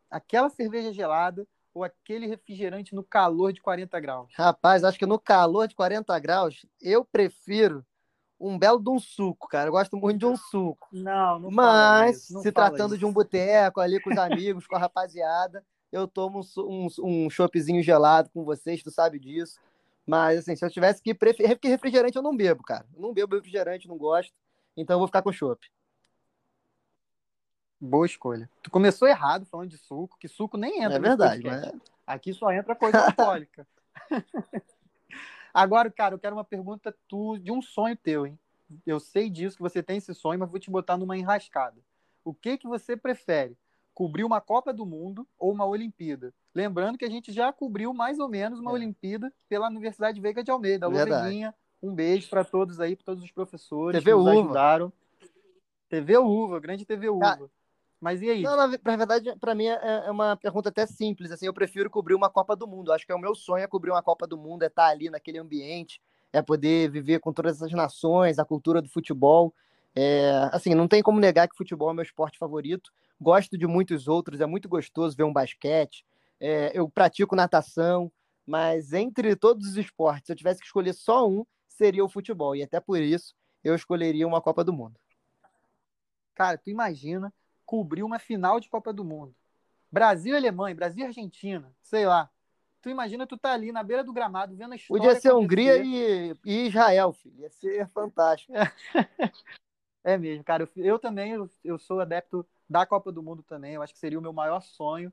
Aquela 0.09 0.49
cerveja 0.49 0.91
gelada 0.91 1.47
ou 1.73 1.83
aquele 1.83 2.25
refrigerante 2.25 2.95
no 2.95 3.03
calor 3.03 3.53
de 3.53 3.61
40 3.61 3.99
graus? 3.99 4.33
Rapaz, 4.35 4.83
acho 4.83 4.97
que 4.97 5.05
no 5.05 5.19
calor 5.19 5.67
de 5.67 5.75
40 5.75 6.17
graus 6.19 6.65
eu 6.81 7.05
prefiro 7.05 7.85
um 8.39 8.57
belo 8.57 8.79
de 8.79 8.89
um 8.89 8.99
suco, 8.99 9.47
cara. 9.47 9.67
Eu 9.67 9.73
gosto 9.73 9.97
muito 9.97 10.19
de 10.19 10.25
um 10.25 10.35
suco. 10.35 10.87
Não, 10.93 11.39
não 11.39 11.51
Mas, 11.51 12.29
não 12.29 12.41
se 12.41 12.51
tratando 12.51 12.91
isso. 12.91 12.99
de 12.99 13.05
um 13.05 13.11
boteco 13.11 13.81
ali 13.81 13.99
com 13.99 14.09
os 14.09 14.17
amigos, 14.17 14.65
com 14.65 14.75
a 14.75 14.79
rapaziada, 14.79 15.63
eu 15.91 16.07
tomo 16.07 16.39
um, 16.57 16.63
um, 16.63 16.87
um 17.25 17.29
choppzinho 17.29 17.83
gelado 17.83 18.29
com 18.29 18.45
vocês, 18.45 18.81
tu 18.81 18.91
sabe 18.91 19.19
disso. 19.19 19.59
Mas, 20.05 20.39
assim, 20.39 20.55
se 20.55 20.65
eu 20.65 20.71
tivesse 20.71 21.01
que 21.01 21.13
preferir, 21.13 21.55
porque 21.55 21.67
refrigerante 21.67 22.15
eu 22.15 22.23
não 22.23 22.35
bebo, 22.35 22.63
cara. 22.63 22.85
Eu 22.95 23.01
não 23.01 23.13
bebo 23.13 23.35
refrigerante, 23.35 23.87
não 23.87 23.97
gosto. 23.97 24.33
Então 24.75 24.95
eu 24.95 24.99
vou 24.99 25.07
ficar 25.07 25.21
com 25.21 25.31
chopp. 25.31 25.69
Boa 27.79 28.05
escolha. 28.05 28.49
Tu 28.61 28.69
começou 28.69 29.07
errado 29.07 29.45
falando 29.45 29.69
de 29.69 29.77
suco, 29.77 30.17
que 30.19 30.27
suco 30.27 30.57
nem 30.57 30.83
entra. 30.83 30.97
É 30.97 30.99
verdade, 30.99 31.43
mas... 31.43 31.71
Aqui 32.05 32.33
só 32.33 32.51
entra 32.51 32.75
coisa 32.75 32.99
alcoólica. 33.05 33.65
Agora, 35.53 35.89
cara, 35.89 36.15
eu 36.15 36.19
quero 36.19 36.35
uma 36.35 36.43
pergunta 36.43 36.95
tu, 37.07 37.37
de 37.37 37.51
um 37.51 37.61
sonho 37.61 37.95
teu, 37.95 38.25
hein? 38.25 38.37
Eu 38.85 38.99
sei 38.99 39.29
disso, 39.29 39.57
que 39.57 39.63
você 39.63 39.81
tem 39.81 39.97
esse 39.97 40.13
sonho, 40.13 40.39
mas 40.39 40.49
vou 40.49 40.59
te 40.59 40.69
botar 40.69 40.97
numa 40.97 41.17
enrascada. 41.17 41.77
O 42.23 42.33
que 42.33 42.57
que 42.57 42.67
você 42.67 42.97
prefere? 42.97 43.57
Cobrir 43.93 44.23
uma 44.23 44.39
Copa 44.39 44.71
do 44.71 44.85
Mundo 44.85 45.27
ou 45.37 45.51
uma 45.51 45.65
Olimpíada? 45.65 46.33
Lembrando 46.53 46.97
que 46.97 47.05
a 47.05 47.09
gente 47.09 47.31
já 47.31 47.51
cobriu 47.51 47.93
mais 47.93 48.19
ou 48.19 48.27
menos 48.27 48.59
uma 48.59 48.71
é. 48.71 48.73
Olimpíada 48.73 49.33
pela 49.47 49.67
Universidade 49.67 50.19
Veiga 50.19 50.43
de 50.43 50.51
Almeida. 50.51 50.87
Um 51.81 51.93
beijo 51.93 52.29
para 52.29 52.43
todos 52.43 52.79
aí, 52.79 52.95
para 52.95 53.05
todos 53.05 53.23
os 53.23 53.31
professores 53.31 54.03
TV 54.03 54.11
que 54.11 54.17
nos 54.17 54.27
Uva. 54.27 54.39
ajudaram. 54.41 54.93
TV 55.87 56.17
Uva, 56.17 56.59
grande 56.59 56.85
TV 56.85 57.09
Uva. 57.09 57.49
Mas 57.99 58.21
e 58.21 58.29
aí? 58.29 58.41
Não, 58.41 58.55
na, 58.55 58.67
na 58.67 58.95
verdade, 58.95 59.35
para 59.39 59.53
mim 59.53 59.67
é, 59.67 60.05
é, 60.05 60.11
uma 60.11 60.37
pergunta 60.37 60.69
até 60.69 60.85
simples. 60.85 61.31
Assim, 61.31 61.45
eu 61.45 61.53
prefiro 61.53 61.89
cobrir 61.89 62.15
uma 62.15 62.29
Copa 62.29 62.55
do 62.55 62.67
Mundo. 62.67 62.91
Acho 62.91 63.05
que 63.05 63.11
é 63.11 63.15
o 63.15 63.19
meu 63.19 63.35
sonho 63.35 63.63
é 63.63 63.67
cobrir 63.67 63.91
uma 63.91 64.01
Copa 64.01 64.25
do 64.25 64.37
Mundo, 64.37 64.63
é 64.63 64.67
estar 64.67 64.87
ali 64.87 65.09
naquele 65.09 65.37
ambiente, 65.37 66.01
é 66.31 66.41
poder 66.41 66.89
viver 66.89 67.19
com 67.19 67.33
todas 67.33 67.57
essas 67.57 67.71
nações, 67.73 68.39
a 68.39 68.45
cultura 68.45 68.81
do 68.81 68.89
futebol. 68.89 69.53
É, 69.95 70.49
assim, 70.53 70.73
não 70.73 70.87
tem 70.87 71.03
como 71.03 71.19
negar 71.19 71.47
que 71.47 71.57
futebol 71.57 71.91
é 71.91 71.93
meu 71.93 72.03
esporte 72.03 72.37
favorito. 72.37 72.91
Gosto 73.19 73.57
de 73.57 73.67
muitos 73.67 74.07
outros, 74.07 74.39
é 74.39 74.45
muito 74.45 74.69
gostoso 74.69 75.17
ver 75.17 75.23
um 75.23 75.33
basquete. 75.33 76.05
É, 76.39 76.71
eu 76.73 76.87
pratico 76.87 77.35
natação, 77.35 78.09
mas 78.45 78.93
entre 78.93 79.35
todos 79.35 79.67
os 79.67 79.77
esportes, 79.77 80.27
se 80.27 80.31
eu 80.31 80.37
tivesse 80.37 80.61
que 80.61 80.65
escolher 80.65 80.93
só 80.93 81.27
um, 81.27 81.45
seria 81.67 82.05
o 82.05 82.09
futebol. 82.09 82.55
E 82.55 82.63
até 82.63 82.79
por 82.79 83.01
isso 83.01 83.35
eu 83.61 83.75
escolheria 83.75 84.25
uma 84.25 84.41
Copa 84.41 84.63
do 84.63 84.71
Mundo. 84.71 84.97
Cara, 86.33 86.57
tu 86.57 86.69
imagina 86.69 87.33
cobrir 87.69 88.01
uma 88.01 88.17
final 88.17 88.59
de 88.59 88.67
Copa 88.67 88.91
do 88.91 89.05
Mundo. 89.05 89.31
Brasil 89.91 90.33
e 90.33 90.37
Alemanha, 90.37 90.73
Brasil 90.73 91.03
e 91.03 91.05
Argentina, 91.05 91.71
sei 91.83 92.03
lá. 92.03 92.27
Tu 92.81 92.89
imagina 92.89 93.27
tu 93.27 93.37
tá 93.37 93.53
ali 93.53 93.71
na 93.71 93.83
beira 93.83 94.03
do 94.03 94.11
gramado 94.11 94.55
vendo 94.55 94.73
a 94.73 94.75
história. 94.75 95.03
Podia 95.03 95.21
ser 95.21 95.31
Hungria 95.35 95.77
e, 95.77 96.35
e, 96.43 96.65
Israel, 96.65 97.13
filho. 97.13 97.35
Ia 97.41 97.49
ser 97.51 97.87
fantástico. 97.89 98.53
É, 100.01 100.17
mesmo, 100.17 100.45
cara. 100.45 100.63
Eu, 100.63 100.85
eu 100.85 100.97
também 100.97 101.33
eu, 101.33 101.49
eu, 101.61 101.77
sou 101.77 101.99
adepto 101.99 102.43
da 102.69 102.85
Copa 102.85 103.11
do 103.11 103.21
Mundo 103.21 103.43
também. 103.43 103.73
Eu 103.73 103.81
acho 103.81 103.93
que 103.93 103.99
seria 103.99 104.17
o 104.17 104.21
meu 104.21 104.31
maior 104.31 104.61
sonho 104.61 105.11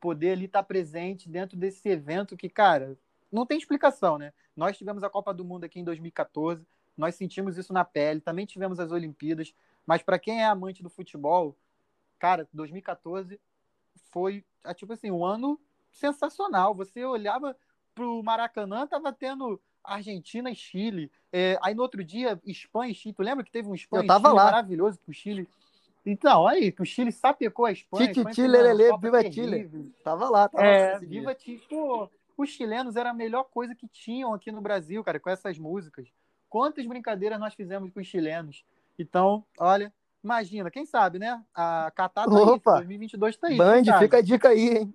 poder 0.00 0.32
ali 0.32 0.46
estar 0.46 0.64
tá 0.64 0.66
presente 0.66 1.28
dentro 1.28 1.56
desse 1.56 1.88
evento 1.88 2.36
que, 2.36 2.48
cara, 2.48 2.98
não 3.30 3.46
tem 3.46 3.56
explicação, 3.56 4.18
né? 4.18 4.32
Nós 4.56 4.76
tivemos 4.76 5.04
a 5.04 5.08
Copa 5.08 5.32
do 5.32 5.44
Mundo 5.44 5.62
aqui 5.62 5.78
em 5.78 5.84
2014, 5.84 6.66
nós 6.96 7.14
sentimos 7.14 7.56
isso 7.56 7.72
na 7.72 7.84
pele, 7.84 8.20
também 8.20 8.44
tivemos 8.44 8.80
as 8.80 8.90
Olimpíadas, 8.90 9.54
mas 9.86 10.02
para 10.02 10.18
quem 10.18 10.42
é 10.42 10.44
amante 10.44 10.82
do 10.82 10.90
futebol, 10.90 11.56
Cara, 12.18 12.48
2014 12.52 13.40
foi, 14.10 14.44
é, 14.64 14.72
tipo 14.74 14.92
assim, 14.92 15.10
um 15.10 15.24
ano 15.24 15.58
sensacional. 15.90 16.74
Você 16.74 17.04
olhava 17.04 17.56
pro 17.94 18.22
Maracanã, 18.22 18.86
tava 18.86 19.12
tendo 19.12 19.60
Argentina 19.82 20.50
e 20.50 20.54
Chile. 20.54 21.10
É, 21.32 21.58
aí 21.62 21.74
no 21.74 21.82
outro 21.82 22.04
dia, 22.04 22.40
Espanha 22.44 22.92
e 22.92 22.94
Chile. 22.94 23.14
Tu 23.14 23.22
lembra 23.22 23.44
que 23.44 23.50
teve 23.50 23.68
um 23.68 23.74
Espanha 23.74 24.02
Eu 24.02 24.06
tava 24.06 24.28
Chile 24.28 24.36
lá. 24.36 24.44
maravilhoso 24.44 24.98
que 24.98 25.10
o 25.10 25.14
Chile. 25.14 25.48
Então, 26.04 26.46
aí, 26.46 26.70
que 26.70 26.82
o 26.82 26.86
Chile 26.86 27.10
sapecou 27.10 27.64
a 27.66 27.72
Espanha. 27.72 28.12
Titi, 28.12 28.46
lelele, 28.46 28.96
viva 28.98 29.22
Chile. 29.30 29.92
Tava 30.04 30.28
lá, 30.30 30.48
tava 30.48 30.64
é, 30.64 30.92
lá 30.92 30.98
viva 30.98 31.36
Chile. 31.36 31.62
Pô, 31.68 32.08
os 32.36 32.50
chilenos 32.50 32.96
era 32.96 33.10
a 33.10 33.14
melhor 33.14 33.44
coisa 33.44 33.74
que 33.74 33.88
tinham 33.88 34.32
aqui 34.32 34.52
no 34.52 34.60
Brasil, 34.60 35.02
cara, 35.02 35.18
com 35.18 35.30
essas 35.30 35.58
músicas. 35.58 36.08
Quantas 36.48 36.86
brincadeiras 36.86 37.40
nós 37.40 37.54
fizemos 37.54 37.90
com 37.92 38.00
os 38.00 38.06
chilenos. 38.06 38.64
Então, 38.98 39.44
olha, 39.58 39.92
Imagina, 40.26 40.72
quem 40.72 40.84
sabe, 40.84 41.20
né? 41.20 41.40
A 41.54 41.88
Catar 41.94 42.26
tá 42.26 42.34
Opa, 42.34 42.72
aí, 42.72 42.78
2022 42.78 43.36
tá 43.36 43.46
aí. 43.46 43.56
Band, 43.56 43.84
fica 44.00 44.16
a 44.16 44.20
dica 44.20 44.48
aí, 44.48 44.76
hein? 44.76 44.94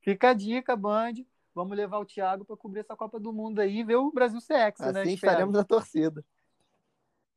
Fica 0.00 0.30
a 0.30 0.34
dica, 0.34 0.74
Band. 0.74 1.12
Vamos 1.54 1.76
levar 1.76 2.00
o 2.00 2.04
Thiago 2.04 2.44
para 2.44 2.56
cobrir 2.56 2.80
essa 2.80 2.96
Copa 2.96 3.20
do 3.20 3.32
Mundo 3.32 3.60
aí 3.60 3.78
e 3.78 3.84
ver 3.84 3.94
o 3.94 4.10
Brasil 4.10 4.40
ser 4.40 4.54
assim 4.54 4.92
né? 4.92 5.02
Assim 5.02 5.12
estaremos 5.12 5.54
na 5.54 5.62
torcida. 5.62 6.24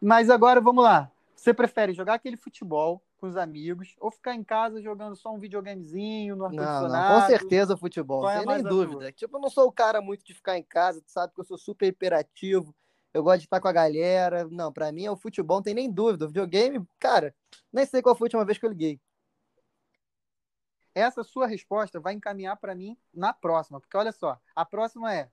Mas 0.00 0.30
agora, 0.30 0.60
vamos 0.60 0.84
lá. 0.84 1.10
Você 1.34 1.52
prefere 1.52 1.92
jogar 1.92 2.14
aquele 2.14 2.36
futebol 2.36 3.02
com 3.18 3.26
os 3.26 3.36
amigos 3.36 3.96
ou 3.98 4.12
ficar 4.12 4.36
em 4.36 4.44
casa 4.44 4.80
jogando 4.80 5.16
só 5.16 5.34
um 5.34 5.40
videogamezinho 5.40 6.36
no 6.36 6.44
ar-condicionado? 6.44 7.20
Com 7.20 7.26
certeza 7.26 7.76
futebol, 7.76 8.20
Qual 8.20 8.30
é 8.30 8.38
sem 8.38 8.46
nem 8.46 8.62
dúvida. 8.62 9.10
Tipo, 9.10 9.38
eu 9.38 9.40
não 9.40 9.50
sou 9.50 9.66
o 9.66 9.72
cara 9.72 10.00
muito 10.00 10.24
de 10.24 10.34
ficar 10.34 10.56
em 10.56 10.62
casa, 10.62 11.02
tu 11.02 11.10
sabe 11.10 11.34
que 11.34 11.40
eu 11.40 11.44
sou 11.44 11.58
super 11.58 11.88
hiperativo 11.88 12.72
eu 13.16 13.22
gosto 13.22 13.38
de 13.38 13.46
estar 13.46 13.60
com 13.60 13.68
a 13.68 13.72
galera. 13.72 14.46
Não, 14.50 14.72
para 14.72 14.92
mim 14.92 15.04
é 15.04 15.10
o 15.10 15.16
futebol, 15.16 15.56
não 15.56 15.62
tem 15.62 15.74
nem 15.74 15.90
dúvida. 15.90 16.26
O 16.26 16.28
videogame, 16.28 16.86
cara, 16.98 17.34
nem 17.72 17.86
sei 17.86 18.02
qual 18.02 18.14
foi 18.14 18.26
a 18.26 18.28
última 18.28 18.44
vez 18.44 18.58
que 18.58 18.66
eu 18.66 18.70
liguei. 18.70 19.00
Essa 20.94 21.22
sua 21.22 21.46
resposta 21.46 21.98
vai 21.98 22.14
encaminhar 22.14 22.56
para 22.56 22.74
mim 22.74 22.96
na 23.12 23.32
próxima, 23.32 23.80
porque 23.80 23.96
olha 23.96 24.12
só, 24.12 24.38
a 24.54 24.64
próxima 24.64 25.14
é: 25.14 25.24
o 25.24 25.30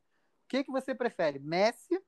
que, 0.47 0.63
que 0.63 0.71
você 0.71 0.95
prefere? 0.95 1.39
Messi? 1.39 2.01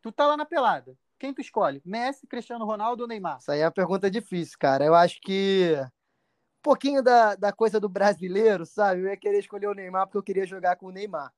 Tu 0.00 0.12
tá 0.12 0.26
lá 0.26 0.36
na 0.36 0.46
pelada. 0.46 0.96
Quem 1.18 1.34
tu 1.34 1.40
escolhe? 1.40 1.82
Messi, 1.84 2.26
Cristiano 2.26 2.64
Ronaldo 2.64 3.02
ou 3.02 3.08
Neymar? 3.08 3.38
Isso 3.38 3.50
aí 3.50 3.60
é 3.60 3.64
uma 3.64 3.72
pergunta 3.72 4.08
difícil, 4.08 4.56
cara. 4.58 4.84
Eu 4.84 4.94
acho 4.94 5.20
que 5.20 5.74
um 5.80 6.62
pouquinho 6.62 7.02
da, 7.02 7.34
da 7.34 7.52
coisa 7.52 7.80
do 7.80 7.88
brasileiro, 7.88 8.64
sabe? 8.64 9.00
Eu 9.00 9.08
ia 9.08 9.16
querer 9.16 9.40
escolher 9.40 9.66
o 9.66 9.74
Neymar 9.74 10.06
porque 10.06 10.18
eu 10.18 10.22
queria 10.22 10.46
jogar 10.46 10.76
com 10.76 10.86
o 10.86 10.92
Neymar. 10.92 11.32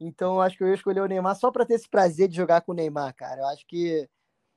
Então, 0.00 0.40
acho 0.40 0.56
que 0.56 0.64
eu 0.64 0.68
ia 0.68 0.74
escolher 0.74 1.00
o 1.00 1.06
Neymar 1.06 1.36
só 1.36 1.50
para 1.50 1.64
ter 1.64 1.74
esse 1.74 1.88
prazer 1.88 2.28
de 2.28 2.36
jogar 2.36 2.60
com 2.62 2.72
o 2.72 2.74
Neymar, 2.74 3.14
cara. 3.14 3.42
Eu 3.42 3.46
acho 3.46 3.66
que 3.66 4.08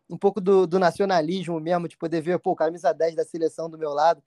um 0.10 0.18
pouco 0.18 0.40
do, 0.40 0.66
do 0.66 0.80
nacionalismo 0.80 1.60
mesmo, 1.60 1.88
de 1.88 1.98
poder 1.98 2.22
ver, 2.22 2.40
pô, 2.40 2.56
camisa 2.56 2.94
10 2.94 3.16
da 3.16 3.26
seleção 3.26 3.70
do 3.70 3.78
meu 3.78 3.92
lado. 3.92 4.24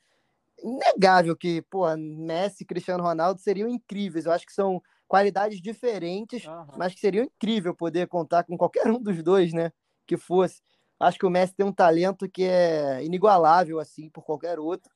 Inegável 0.62 1.34
que, 1.36 1.62
pô, 1.62 1.84
Messi 1.96 2.62
e 2.62 2.66
Cristiano 2.66 3.02
Ronaldo 3.02 3.40
seriam 3.40 3.68
incríveis. 3.68 4.26
Eu 4.26 4.32
acho 4.32 4.46
que 4.46 4.52
são 4.52 4.82
qualidades 5.08 5.60
diferentes, 5.60 6.44
uhum. 6.44 6.66
mas 6.76 6.94
que 6.94 7.00
seriam 7.00 7.24
incrível 7.24 7.74
poder 7.74 8.06
contar 8.08 8.44
com 8.44 8.56
qualquer 8.56 8.86
um 8.88 9.00
dos 9.00 9.22
dois, 9.22 9.52
né? 9.52 9.72
Que 10.06 10.16
fosse. 10.16 10.60
Acho 10.98 11.18
que 11.18 11.24
o 11.24 11.30
Messi 11.30 11.54
tem 11.54 11.64
um 11.64 11.72
talento 11.72 12.28
que 12.28 12.44
é 12.44 13.02
inigualável, 13.02 13.80
assim, 13.80 14.10
por 14.10 14.22
qualquer 14.22 14.58
outro. 14.58 14.92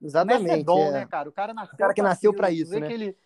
Exatamente. 0.00 0.42
O 0.42 0.44
Messi 0.44 0.60
é 0.60 0.64
dom, 0.64 0.86
é. 0.86 0.90
né, 0.92 1.06
cara? 1.06 1.28
O 1.28 1.32
cara 1.32 1.52
nasceu, 1.52 1.74
o 1.74 1.76
cara 1.76 1.94
que 1.94 2.02
nasceu 2.02 2.32
para 2.32 2.50
isso, 2.52 2.78
né? 2.78 2.86
Que 2.86 2.92
ele 2.92 3.16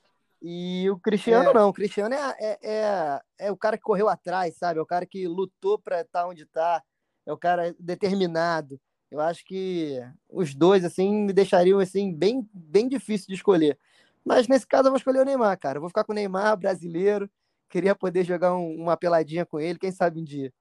e 0.41 0.89
o 0.91 0.99
Cristiano 0.99 1.51
é. 1.51 1.55
não, 1.55 1.69
o 1.69 1.73
Cristiano 1.73 2.15
é, 2.15 2.37
é, 2.39 2.59
é, 2.63 3.21
é, 3.39 3.53
o 3.53 3.57
cara 3.57 3.77
que 3.77 3.83
correu 3.83 4.09
atrás, 4.09 4.57
sabe? 4.57 4.79
É 4.79 4.83
o 4.83 4.87
cara 4.87 5.05
que 5.05 5.27
lutou 5.27 5.79
para 5.79 6.03
estar 6.03 6.23
tá 6.23 6.29
onde 6.29 6.43
está, 6.45 6.83
é 7.27 7.33
o 7.33 7.37
cara 7.37 7.75
determinado. 7.79 8.81
Eu 9.11 9.21
acho 9.21 9.45
que 9.45 9.99
os 10.29 10.55
dois, 10.55 10.85
assim, 10.85 11.25
me 11.25 11.33
deixariam, 11.33 11.81
assim, 11.81 12.15
bem, 12.15 12.49
bem 12.53 12.89
difícil 12.89 13.27
de 13.29 13.35
escolher. 13.35 13.79
Mas 14.25 14.47
nesse 14.47 14.67
caso 14.67 14.89
eu 14.89 14.93
vou 14.93 14.99
escolher 14.99 15.21
o 15.21 15.25
Neymar, 15.25 15.59
cara. 15.59 15.79
Eu 15.79 15.81
vou 15.81 15.91
ficar 15.91 16.05
com 16.05 16.13
o 16.13 16.15
Neymar, 16.15 16.57
brasileiro. 16.57 17.29
Queria 17.69 17.95
poder 17.95 18.25
jogar 18.25 18.55
um, 18.55 18.77
uma 18.77 18.97
peladinha 18.97 19.45
com 19.45 19.59
ele, 19.59 19.79
quem 19.79 19.91
sabe 19.91 20.21
um 20.21 20.25
dia. 20.25 20.53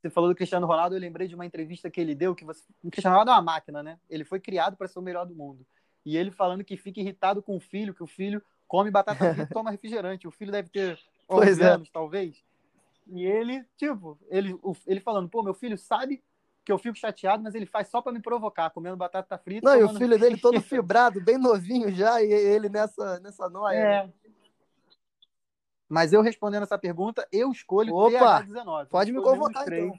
Você 0.00 0.10
falou 0.10 0.30
do 0.30 0.36
Cristiano 0.36 0.66
Ronaldo, 0.66 0.94
eu 0.94 1.00
lembrei 1.00 1.28
de 1.28 1.34
uma 1.34 1.44
entrevista 1.44 1.90
que 1.90 2.00
ele 2.00 2.14
deu, 2.14 2.34
que 2.34 2.44
você... 2.44 2.62
o 2.82 2.90
Cristiano 2.90 3.16
Ronaldo 3.16 3.32
é 3.32 3.34
uma 3.34 3.42
máquina, 3.42 3.82
né? 3.82 3.98
Ele 4.08 4.24
foi 4.24 4.40
criado 4.40 4.76
para 4.76 4.88
ser 4.88 4.98
o 4.98 5.02
melhor 5.02 5.26
do 5.26 5.34
mundo 5.34 5.66
e 6.10 6.16
ele 6.16 6.32
falando 6.32 6.64
que 6.64 6.76
fica 6.76 6.98
irritado 6.98 7.40
com 7.40 7.56
o 7.56 7.60
filho, 7.60 7.94
que 7.94 8.02
o 8.02 8.06
filho 8.06 8.42
come 8.66 8.90
batata 8.90 9.32
frita 9.32 9.42
e 9.48 9.54
toma 9.54 9.70
refrigerante. 9.70 10.26
O 10.26 10.30
filho 10.32 10.50
deve 10.50 10.68
ter 10.68 10.98
11 11.30 11.62
é. 11.62 11.66
anos, 11.66 11.88
talvez. 11.88 12.42
E 13.06 13.24
ele, 13.24 13.64
tipo, 13.76 14.18
ele, 14.28 14.58
ele 14.88 14.98
falando, 14.98 15.28
pô, 15.28 15.40
meu 15.40 15.54
filho 15.54 15.78
sabe 15.78 16.20
que 16.64 16.72
eu 16.72 16.78
fico 16.78 16.98
chateado, 16.98 17.44
mas 17.44 17.54
ele 17.54 17.64
faz 17.64 17.86
só 17.86 18.02
para 18.02 18.10
me 18.10 18.20
provocar, 18.20 18.70
comendo 18.70 18.96
batata 18.96 19.38
frita. 19.38 19.70
Não, 19.70 19.80
e 19.80 19.84
o 19.84 19.94
filho 19.94 20.18
dele 20.18 20.36
todo 20.36 20.60
fibrado, 20.60 21.20
bem 21.20 21.38
novinho 21.38 21.92
já, 21.92 22.20
e 22.20 22.32
ele 22.32 22.68
nessa, 22.68 23.20
nessa 23.20 23.48
noia. 23.48 23.76
É. 23.76 24.06
Né? 24.06 24.12
Mas 25.88 26.12
eu 26.12 26.22
respondendo 26.22 26.64
essa 26.64 26.78
pergunta, 26.78 27.26
eu 27.30 27.52
escolho 27.52 27.94
Opa, 27.94 28.42
TH19. 28.42 28.86
Pode 28.88 29.12
me 29.12 29.22
convocar, 29.22 29.72
então. 29.72 29.98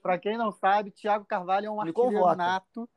Para 0.00 0.16
quem 0.16 0.38
não 0.38 0.52
sabe, 0.52 0.92
Thiago 0.92 1.24
Carvalho 1.24 1.66
é 1.66 1.70
um 1.70 1.80
artilheiro 1.80 2.36
nato 2.36 2.88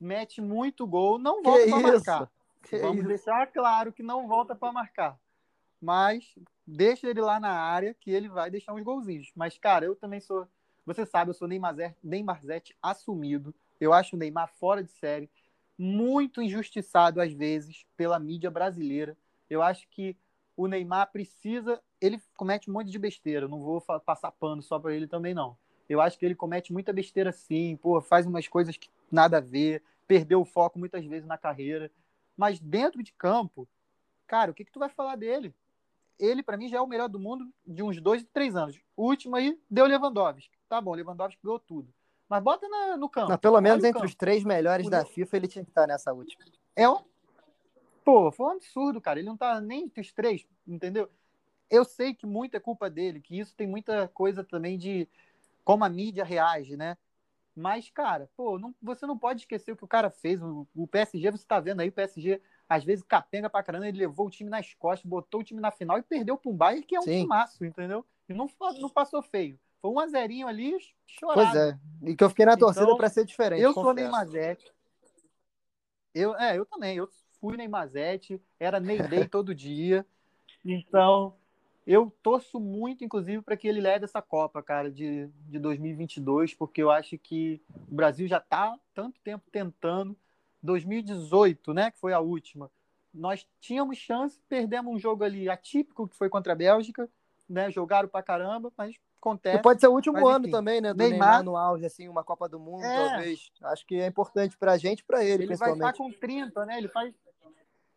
mete 0.00 0.40
muito 0.40 0.86
gol, 0.86 1.18
não 1.18 1.42
volta 1.42 1.66
para 1.68 1.80
marcar. 1.80 2.30
Que 2.62 2.78
Vamos 2.78 2.98
isso? 2.98 3.08
deixar 3.08 3.46
claro 3.48 3.92
que 3.92 4.02
não 4.02 4.26
volta 4.26 4.54
para 4.54 4.72
marcar. 4.72 5.18
Mas 5.80 6.34
deixa 6.66 7.08
ele 7.08 7.20
lá 7.20 7.38
na 7.38 7.50
área 7.50 7.94
que 7.94 8.10
ele 8.10 8.28
vai 8.28 8.50
deixar 8.50 8.72
uns 8.72 8.82
golzinhos. 8.82 9.30
Mas, 9.36 9.58
cara, 9.58 9.84
eu 9.84 9.94
também 9.94 10.20
sou. 10.20 10.48
Você 10.86 11.04
sabe, 11.04 11.30
eu 11.30 11.34
sou 11.34 11.48
Neymarzete 12.02 12.76
assumido. 12.82 13.54
Eu 13.80 13.92
acho 13.92 14.16
o 14.16 14.18
Neymar 14.18 14.48
fora 14.58 14.82
de 14.82 14.90
série. 14.92 15.30
Muito 15.76 16.40
injustiçado, 16.40 17.20
às 17.20 17.32
vezes, 17.32 17.84
pela 17.96 18.18
mídia 18.18 18.50
brasileira. 18.50 19.16
Eu 19.48 19.62
acho 19.62 19.86
que 19.90 20.16
o 20.56 20.66
Neymar 20.66 21.10
precisa. 21.10 21.82
Ele 22.00 22.22
comete 22.36 22.70
um 22.70 22.74
monte 22.74 22.90
de 22.90 22.98
besteira, 22.98 23.48
não 23.48 23.60
vou 23.60 23.80
passar 23.80 24.30
pano 24.32 24.62
só 24.62 24.78
para 24.78 24.94
ele 24.94 25.06
também, 25.06 25.34
não. 25.34 25.56
Eu 25.88 26.00
acho 26.00 26.18
que 26.18 26.24
ele 26.24 26.34
comete 26.34 26.72
muita 26.72 26.92
besteira 26.92 27.32
sim, 27.32 27.76
pô, 27.76 28.00
faz 28.00 28.26
umas 28.26 28.48
coisas 28.48 28.76
que 28.76 28.88
nada 29.10 29.38
a 29.38 29.40
ver, 29.40 29.82
perdeu 30.06 30.40
o 30.40 30.44
foco 30.44 30.78
muitas 30.78 31.04
vezes 31.04 31.26
na 31.26 31.38
carreira. 31.38 31.90
Mas 32.36 32.60
dentro 32.60 33.02
de 33.02 33.12
campo, 33.12 33.68
cara, 34.26 34.50
o 34.50 34.54
que, 34.54 34.64
que 34.64 34.72
tu 34.72 34.78
vai 34.78 34.88
falar 34.88 35.16
dele? 35.16 35.54
Ele, 36.18 36.42
para 36.42 36.56
mim, 36.56 36.68
já 36.68 36.78
é 36.78 36.80
o 36.80 36.86
melhor 36.86 37.08
do 37.08 37.18
mundo 37.18 37.48
de 37.66 37.82
uns 37.82 38.00
dois, 38.00 38.24
três 38.32 38.54
anos. 38.54 38.80
O 38.96 39.04
último 39.08 39.36
aí 39.36 39.58
deu 39.68 39.86
Lewandowski. 39.86 40.56
Tá 40.68 40.80
bom, 40.80 40.94
Lewandowski 40.94 41.40
ganhou 41.42 41.58
tudo. 41.58 41.92
Mas 42.28 42.42
bota 42.42 42.68
na, 42.68 42.96
no 42.96 43.08
campo. 43.08 43.30
Não, 43.30 43.38
pelo 43.38 43.60
menos 43.60 43.84
entre 43.84 43.94
campo. 43.94 44.06
os 44.06 44.14
três 44.14 44.44
melhores 44.44 44.86
o 44.86 44.90
da 44.90 45.04
FIFA, 45.04 45.36
ele 45.36 45.48
tinha 45.48 45.64
que 45.64 45.70
estar 45.70 45.86
nessa 45.86 46.12
última. 46.12 46.44
É 46.74 46.88
um. 46.88 46.98
Pô, 48.04 48.30
foi 48.30 48.46
um 48.46 48.50
absurdo, 48.50 49.00
cara. 49.00 49.18
Ele 49.18 49.28
não 49.28 49.36
tá 49.36 49.60
nem 49.60 49.84
entre 49.84 50.00
os 50.00 50.12
três, 50.12 50.46
entendeu? 50.66 51.10
Eu 51.70 51.84
sei 51.84 52.14
que 52.14 52.26
muita 52.26 52.58
é 52.58 52.60
culpa 52.60 52.88
dele, 52.90 53.20
que 53.20 53.38
isso 53.38 53.54
tem 53.56 53.66
muita 53.66 54.08
coisa 54.08 54.44
também 54.44 54.78
de 54.78 55.08
como 55.64 55.84
a 55.84 55.88
mídia 55.88 56.24
reage, 56.24 56.76
né? 56.76 56.96
Mas, 57.56 57.88
cara, 57.88 58.28
pô, 58.36 58.58
não, 58.58 58.74
você 58.82 59.06
não 59.06 59.16
pode 59.16 59.42
esquecer 59.42 59.72
o 59.72 59.76
que 59.76 59.84
o 59.84 59.88
cara 59.88 60.10
fez. 60.10 60.42
O, 60.42 60.66
o 60.74 60.86
PSG, 60.86 61.30
você 61.30 61.46
tá 61.46 61.60
vendo 61.60 61.80
aí, 61.80 61.88
o 61.88 61.92
PSG, 61.92 62.40
às 62.68 62.82
vezes, 62.82 63.04
capenga 63.04 63.48
pra 63.48 63.62
caramba, 63.62 63.86
ele 63.86 63.98
levou 63.98 64.26
o 64.26 64.30
time 64.30 64.50
nas 64.50 64.74
costas, 64.74 65.08
botou 65.08 65.40
o 65.40 65.44
time 65.44 65.60
na 65.60 65.70
final 65.70 65.98
e 65.98 66.02
perdeu 66.02 66.36
pro 66.36 66.52
Bayern, 66.52 66.84
que 66.84 66.96
é 66.96 67.00
um 67.00 67.04
Sim. 67.04 67.22
timaço, 67.22 67.64
entendeu? 67.64 68.04
E 68.28 68.34
não, 68.34 68.50
não 68.80 68.88
passou 68.88 69.22
feio. 69.22 69.58
Foi 69.80 69.90
um 69.90 70.00
a 70.00 70.06
zerinho 70.06 70.48
ali, 70.48 70.76
chorado. 71.06 71.52
Pois 71.52 71.54
é. 71.54 71.78
E 72.02 72.16
que 72.16 72.24
eu 72.24 72.28
fiquei 72.30 72.46
na 72.46 72.56
torcida 72.56 72.86
então, 72.86 72.96
para 72.96 73.08
ser 73.08 73.24
diferente. 73.24 73.62
Eu 73.62 73.74
confesso. 73.74 73.86
sou 73.86 73.94
Neymazete. 73.94 74.72
Eu, 76.14 76.34
é, 76.36 76.58
eu 76.58 76.64
também. 76.64 76.96
Eu 76.96 77.08
fui 77.40 77.56
Neymazete, 77.56 78.40
era 78.58 78.80
Ney 78.80 79.02
Day 79.02 79.28
todo 79.28 79.54
dia. 79.54 80.06
Então, 80.64 81.36
eu 81.86 82.12
torço 82.22 82.58
muito, 82.58 83.04
inclusive, 83.04 83.42
para 83.42 83.56
que 83.56 83.68
ele 83.68 83.80
leve 83.80 84.04
essa 84.04 84.22
Copa, 84.22 84.62
cara, 84.62 84.90
de, 84.90 85.28
de 85.48 85.58
2022, 85.58 86.54
porque 86.54 86.82
eu 86.82 86.90
acho 86.90 87.18
que 87.18 87.60
o 87.90 87.94
Brasil 87.94 88.26
já 88.26 88.38
está 88.38 88.78
tanto 88.94 89.20
tempo 89.20 89.44
tentando. 89.50 90.16
2018, 90.62 91.74
né, 91.74 91.90
que 91.90 91.98
foi 91.98 92.14
a 92.14 92.20
última, 92.20 92.70
nós 93.12 93.46
tínhamos 93.60 93.98
chance, 93.98 94.40
perdemos 94.48 94.92
um 94.92 94.98
jogo 94.98 95.22
ali 95.22 95.48
atípico, 95.48 96.08
que 96.08 96.16
foi 96.16 96.28
contra 96.28 96.54
a 96.54 96.56
Bélgica, 96.56 97.08
né, 97.48 97.70
jogaram 97.70 98.08
pra 98.08 98.22
caramba, 98.22 98.72
mas 98.76 98.96
acontece. 99.20 99.58
E 99.58 99.62
pode 99.62 99.80
ser 99.80 99.88
o 99.88 99.92
último 99.92 100.14
mas, 100.14 100.36
ano 100.36 100.44
enfim, 100.46 100.50
também, 100.50 100.80
né, 100.80 100.92
do 100.92 100.98
Neymar, 100.98 101.18
Neymar, 101.18 101.42
no 101.44 101.56
auge, 101.56 101.84
assim, 101.84 102.08
uma 102.08 102.24
Copa 102.24 102.48
do 102.48 102.58
Mundo, 102.58 102.82
é, 102.82 103.08
talvez. 103.08 103.52
Acho 103.62 103.86
que 103.86 104.00
é 104.00 104.06
importante 104.06 104.56
pra 104.56 104.76
gente 104.78 105.00
e 105.00 105.04
pra 105.04 105.22
ele, 105.22 105.32
ele. 105.34 105.44
Ele 105.44 105.56
vai 105.56 105.72
estar 105.72 105.92
com 105.92 106.10
30, 106.10 106.64
né, 106.66 106.78
ele 106.78 106.88
faz 106.88 107.14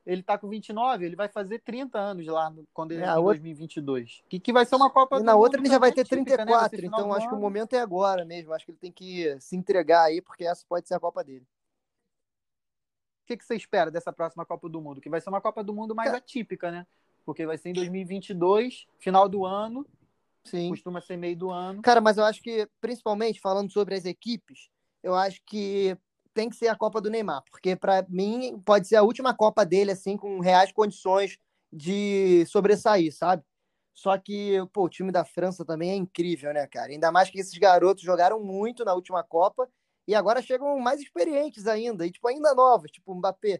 ele 0.07 0.23
tá 0.23 0.37
com 0.37 0.47
29, 0.47 1.05
ele 1.05 1.17
vai 1.17 1.27
fazer 1.27 1.59
30 1.59 1.99
anos 1.99 2.25
lá 2.27 2.53
quando 2.73 2.93
ele 2.93 3.03
é, 3.03 3.09
em 3.09 3.21
2022. 3.21 4.23
Que, 4.29 4.39
que 4.39 4.53
vai 4.53 4.65
ser 4.65 4.77
uma 4.77 4.89
Copa 4.89 5.19
E 5.19 5.23
na 5.23 5.35
outra 5.35 5.59
ele 5.59 5.69
já 5.69 5.77
vai 5.77 5.91
ter 5.91 6.05
típica, 6.05 6.37
34, 6.37 6.81
né? 6.81 6.87
então 6.87 7.13
acho 7.13 7.27
que 7.27 7.35
o 7.35 7.37
momento 7.37 7.73
é 7.73 7.81
agora 7.81 8.23
mesmo. 8.23 8.53
Acho 8.53 8.65
que 8.65 8.71
ele 8.71 8.77
tem 8.77 8.91
que 8.91 9.37
se 9.41 9.57
entregar 9.57 10.03
aí, 10.03 10.21
porque 10.21 10.45
essa 10.45 10.63
pode 10.67 10.87
ser 10.87 10.93
a 10.93 10.99
Copa 10.99 11.25
dele. 11.25 11.45
O 13.23 13.27
que, 13.27 13.35
que 13.35 13.43
você 13.43 13.55
espera 13.55 13.91
dessa 13.91 14.13
próxima 14.13 14.45
Copa 14.45 14.69
do 14.69 14.79
Mundo? 14.79 15.01
Que 15.01 15.09
vai 15.09 15.19
ser 15.19 15.27
uma 15.27 15.41
Copa 15.41 15.61
do 15.61 15.73
Mundo 15.73 15.93
mais 15.93 16.07
Cara... 16.07 16.19
atípica, 16.19 16.71
né? 16.71 16.87
Porque 17.25 17.45
vai 17.45 17.57
ser 17.57 17.69
em 17.69 17.73
2022, 17.73 18.87
final 18.99 19.27
do 19.27 19.45
ano. 19.45 19.85
Sim. 20.45 20.69
Costuma 20.69 21.01
ser 21.01 21.17
meio 21.17 21.35
do 21.35 21.51
ano. 21.51 21.81
Cara, 21.81 21.99
mas 21.99 22.17
eu 22.17 22.23
acho 22.23 22.41
que, 22.41 22.65
principalmente 22.79 23.41
falando 23.41 23.69
sobre 23.69 23.95
as 23.95 24.05
equipes, 24.05 24.69
eu 25.03 25.13
acho 25.13 25.41
que 25.45 25.97
tem 26.37 26.49
que 26.51 26.55
ser 26.55 26.67
a 26.67 26.75
Copa 26.75 27.01
do 27.01 27.09
Neymar, 27.09 27.43
porque 27.49 27.75
para 27.75 28.05
mim 28.07 28.61
pode 28.63 28.87
ser 28.87 28.95
a 28.95 29.01
última 29.01 29.33
Copa 29.35 29.65
dele, 29.65 29.89
assim, 29.89 30.15
com 30.15 30.39
reais 30.39 30.71
condições 30.71 31.39
de 31.73 32.45
sobressair, 32.45 33.11
sabe? 33.11 33.43
Só 33.91 34.15
que, 34.19 34.57
pô, 34.71 34.83
o 34.83 34.89
time 34.89 35.11
da 35.11 35.25
França 35.25 35.65
também 35.65 35.89
é 35.89 35.95
incrível, 35.95 36.53
né, 36.53 36.67
cara? 36.67 36.91
Ainda 36.91 37.11
mais 37.11 37.31
que 37.31 37.39
esses 37.39 37.57
garotos 37.57 38.03
jogaram 38.03 38.39
muito 38.39 38.85
na 38.85 38.93
última 38.93 39.23
Copa 39.23 39.67
e 40.07 40.13
agora 40.13 40.39
chegam 40.39 40.77
mais 40.77 41.01
experientes 41.01 41.65
ainda, 41.65 42.05
e, 42.05 42.11
tipo, 42.11 42.27
ainda 42.27 42.53
novos, 42.53 42.91
tipo, 42.91 43.15
Mbappé. 43.15 43.59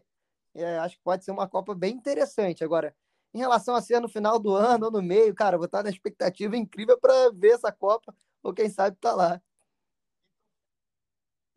É, 0.54 0.78
acho 0.78 0.96
que 0.96 1.02
pode 1.02 1.24
ser 1.24 1.32
uma 1.32 1.48
Copa 1.48 1.74
bem 1.74 1.96
interessante. 1.96 2.62
Agora, 2.62 2.94
em 3.34 3.38
relação 3.38 3.74
a 3.74 3.82
ser 3.82 3.98
no 3.98 4.08
final 4.08 4.38
do 4.38 4.54
ano 4.54 4.86
ou 4.86 4.92
no 4.92 5.02
meio, 5.02 5.34
cara, 5.34 5.56
vou 5.56 5.66
estar 5.66 5.82
na 5.82 5.90
expectativa 5.90 6.56
incrível 6.56 6.96
para 6.96 7.32
ver 7.32 7.54
essa 7.54 7.72
Copa, 7.72 8.14
ou 8.40 8.54
quem 8.54 8.70
sabe 8.70 8.96
tá 9.00 9.12
lá 9.12 9.42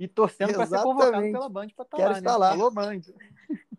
e 0.02 0.08
torcendo 0.08 0.56
para 0.56 0.66
ser 0.66 0.82
convocado 0.82 1.32
pela 1.32 1.48
Band 1.48 1.68
para 1.76 1.84
estar 1.84 1.98
tá 1.98 1.98
lá, 1.98 2.18
estar 2.18 2.32
né? 2.32 2.38
lá. 2.38 2.50
Falou 2.50 2.72
Band. 2.72 3.02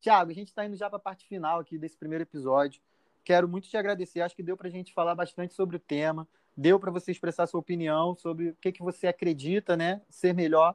Tiago, 0.00 0.32
a 0.32 0.34
gente 0.34 0.48
está 0.48 0.66
indo 0.66 0.74
já 0.74 0.90
para 0.90 0.96
a 0.96 1.00
parte 1.00 1.24
final 1.28 1.60
aqui 1.60 1.78
desse 1.78 1.96
primeiro 1.96 2.24
episódio. 2.24 2.82
Quero 3.22 3.48
muito 3.48 3.68
te 3.68 3.76
agradecer. 3.76 4.22
Acho 4.22 4.34
que 4.34 4.42
deu 4.42 4.56
para 4.56 4.66
a 4.66 4.70
gente 4.70 4.92
falar 4.92 5.14
bastante 5.14 5.54
sobre 5.54 5.76
o 5.76 5.78
tema. 5.78 6.26
Deu 6.56 6.80
para 6.80 6.90
você 6.90 7.12
expressar 7.12 7.46
sua 7.46 7.60
opinião 7.60 8.16
sobre 8.16 8.48
o 8.48 8.56
que, 8.56 8.72
que 8.72 8.82
você 8.82 9.06
acredita, 9.06 9.76
né? 9.76 10.02
Ser 10.10 10.34
melhor, 10.34 10.74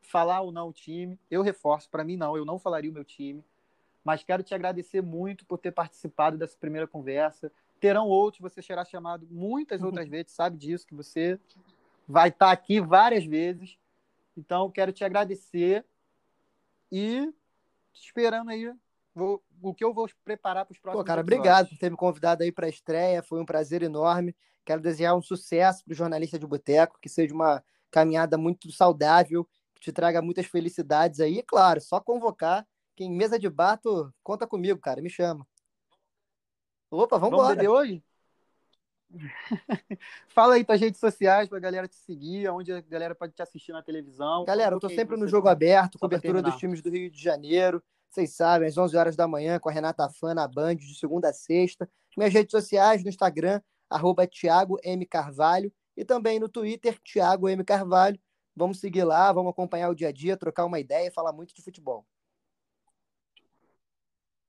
falar 0.00 0.40
ou 0.40 0.50
não 0.50 0.68
o 0.68 0.72
time. 0.72 1.18
Eu 1.30 1.42
reforço, 1.42 1.90
para 1.90 2.04
mim 2.04 2.16
não, 2.16 2.34
eu 2.34 2.46
não 2.46 2.58
falaria 2.58 2.90
o 2.90 2.94
meu 2.94 3.04
time. 3.04 3.44
Mas 4.02 4.24
quero 4.24 4.42
te 4.42 4.54
agradecer 4.54 5.02
muito 5.02 5.44
por 5.44 5.58
ter 5.58 5.72
participado 5.72 6.38
dessa 6.38 6.56
primeira 6.56 6.86
conversa. 6.86 7.52
Terão 7.78 8.08
outros, 8.08 8.40
você 8.40 8.62
será 8.62 8.82
chamado 8.82 9.28
muitas 9.30 9.82
outras 9.82 10.08
vezes, 10.08 10.32
sabe 10.32 10.56
disso, 10.56 10.86
que 10.86 10.94
você 10.94 11.38
vai 12.06 12.28
estar 12.28 12.46
tá 12.46 12.52
aqui 12.52 12.80
várias 12.80 13.24
vezes. 13.24 13.78
Então, 14.36 14.70
quero 14.70 14.92
te 14.92 15.04
agradecer 15.04 15.84
e 16.90 17.32
esperando 17.92 18.50
aí 18.50 18.72
vou, 19.14 19.42
o 19.62 19.74
que 19.74 19.84
eu 19.84 19.92
vou 19.92 20.08
preparar 20.24 20.64
para 20.64 20.72
os 20.72 20.78
próximos 20.78 21.02
Pô, 21.02 21.06
cara, 21.06 21.20
episódios. 21.20 21.40
obrigado 21.40 21.68
por 21.68 21.78
ter 21.78 21.90
me 21.90 21.96
convidado 21.96 22.42
aí 22.42 22.52
para 22.52 22.66
a 22.66 22.70
estreia. 22.70 23.22
Foi 23.22 23.40
um 23.40 23.46
prazer 23.46 23.82
enorme. 23.82 24.34
Quero 24.64 24.80
desejar 24.80 25.14
um 25.14 25.22
sucesso 25.22 25.84
para 25.84 25.92
o 25.92 25.96
jornalista 25.96 26.38
de 26.38 26.46
boteco, 26.46 26.98
que 27.00 27.08
seja 27.08 27.34
uma 27.34 27.62
caminhada 27.90 28.38
muito 28.38 28.70
saudável, 28.70 29.44
que 29.74 29.80
te 29.80 29.92
traga 29.92 30.22
muitas 30.22 30.46
felicidades 30.46 31.20
aí. 31.20 31.38
E, 31.38 31.42
claro, 31.42 31.80
só 31.80 32.00
convocar 32.00 32.66
quem 32.94 33.10
mesa 33.10 33.38
de 33.38 33.48
bar, 33.48 33.78
tu 33.78 34.12
conta 34.22 34.46
comigo, 34.46 34.78
cara, 34.78 35.00
me 35.00 35.10
chama. 35.10 35.46
Opa, 36.90 37.16
vamos 37.18 37.34
embora. 37.34 37.48
Vamos 37.48 37.56
beber 37.56 37.68
hoje? 37.68 38.04
Fala 40.28 40.54
aí 40.54 40.64
tuas 40.64 40.80
redes 40.80 41.00
sociais 41.00 41.48
pra 41.48 41.58
galera 41.58 41.86
te 41.86 41.96
seguir, 41.96 42.48
onde 42.48 42.72
a 42.72 42.80
galera 42.80 43.14
pode 43.14 43.32
te 43.32 43.42
assistir 43.42 43.72
na 43.72 43.82
televisão. 43.82 44.44
Galera, 44.44 44.74
eu 44.76 44.80
tô 44.80 44.88
sempre 44.88 45.16
no 45.16 45.28
Jogo 45.28 45.48
Aberto, 45.48 45.98
cobertura 45.98 46.42
dos 46.42 46.56
times 46.56 46.80
do 46.80 46.90
Rio 46.90 47.10
de 47.10 47.22
Janeiro. 47.22 47.82
Vocês 48.08 48.34
sabem, 48.34 48.68
às 48.68 48.76
11 48.76 48.96
horas 48.96 49.16
da 49.16 49.26
manhã, 49.26 49.58
com 49.58 49.68
a 49.68 49.72
Renata 49.72 50.08
Fã 50.08 50.34
na 50.34 50.46
Band, 50.46 50.76
de 50.76 50.94
segunda 50.98 51.30
a 51.30 51.32
sexta. 51.32 51.88
Minhas 52.16 52.32
redes 52.32 52.50
sociais, 52.50 53.02
no 53.02 53.08
Instagram, 53.08 53.60
arroba 53.88 54.26
Thiago 54.26 54.78
M. 54.82 55.06
Carvalho. 55.06 55.72
E 55.96 56.04
também 56.04 56.38
no 56.38 56.48
Twitter, 56.48 56.98
Thiago 57.00 57.48
M. 57.48 57.64
Carvalho. 57.64 58.18
Vamos 58.54 58.80
seguir 58.80 59.04
lá, 59.04 59.32
vamos 59.32 59.50
acompanhar 59.50 59.88
o 59.88 59.94
dia 59.94 60.08
a 60.08 60.12
dia, 60.12 60.36
trocar 60.36 60.66
uma 60.66 60.78
ideia 60.78 61.08
e 61.08 61.10
falar 61.10 61.32
muito 61.32 61.54
de 61.54 61.62
futebol. 61.62 62.06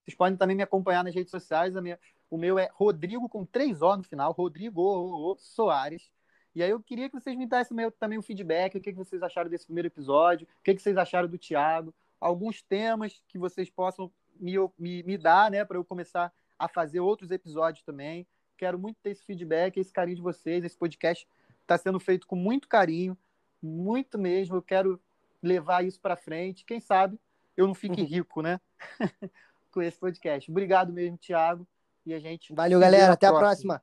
Vocês 0.04 0.16
podem 0.16 0.38
também 0.38 0.56
me 0.56 0.64
acompanhar 0.64 1.04
nas 1.04 1.16
redes 1.16 1.32
sociais. 1.32 1.78
A 1.78 1.82
minha, 1.82 1.98
o 2.34 2.38
meu 2.38 2.58
é 2.58 2.68
Rodrigo 2.74 3.30
com 3.30 3.46
três 3.46 3.84
O 3.84 3.96
no 3.96 4.02
final, 4.02 4.32
Rodrigo 4.32 5.36
Soares. 5.38 6.12
E 6.56 6.64
aí 6.64 6.72
eu 6.72 6.82
queria 6.82 7.08
que 7.08 7.14
vocês 7.14 7.38
me 7.38 7.46
dessem 7.46 7.78
também 8.00 8.18
um 8.18 8.24
feedback, 8.24 8.76
o 8.76 8.82
que, 8.82 8.92
vocês 8.92 9.22
acharam 9.22 9.52
desse 9.52 9.68
primeiro 9.68 9.86
episódio, 9.86 10.48
o 10.48 10.64
que, 10.64 10.76
vocês 10.76 10.98
acharam 10.98 11.30
do 11.30 11.38
Thiago, 11.38 11.94
alguns 12.20 12.64
temas 12.64 13.22
que 13.28 13.38
vocês 13.38 13.70
possam 13.70 14.12
me, 14.40 14.54
me, 14.80 15.04
me 15.04 15.16
dar, 15.16 15.52
né, 15.52 15.64
para 15.64 15.78
eu 15.78 15.86
começar 15.86 16.34
a 16.58 16.68
fazer 16.68 17.00
outros 17.02 17.30
episódios 17.30 17.84
também. 17.84 18.26
Quero 18.58 18.80
muito 18.80 18.98
ter 19.04 19.12
esse 19.12 19.24
feedback, 19.24 19.78
esse 19.78 19.94
carinho 19.94 20.16
de 20.16 20.24
vocês. 20.24 20.64
Esse 20.64 20.76
podcast 20.76 21.28
está 21.62 21.78
sendo 21.78 22.00
feito 22.00 22.26
com 22.26 22.36
muito 22.36 22.68
carinho, 22.68 23.16
muito 23.62 24.18
mesmo. 24.18 24.56
Eu 24.56 24.64
quero 24.64 25.00
levar 25.40 25.86
isso 25.86 26.02
para 26.02 26.16
frente. 26.16 26.66
Quem 26.66 26.80
sabe 26.80 27.20
eu 27.56 27.68
não 27.68 27.76
fique 27.76 28.02
uhum. 28.02 28.08
rico, 28.08 28.42
né? 28.42 28.60
com 29.72 29.84
esse 29.84 30.00
podcast. 30.00 30.50
Obrigado 30.50 30.92
mesmo, 30.92 31.16
Thiago. 31.16 31.68
E 32.06 32.14
a 32.14 32.20
gente. 32.20 32.54
Valeu, 32.54 32.80
galera. 32.80 33.14
Até 33.14 33.28
próxima. 33.28 33.76
a 33.76 33.80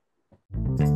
próxima. 0.56 0.89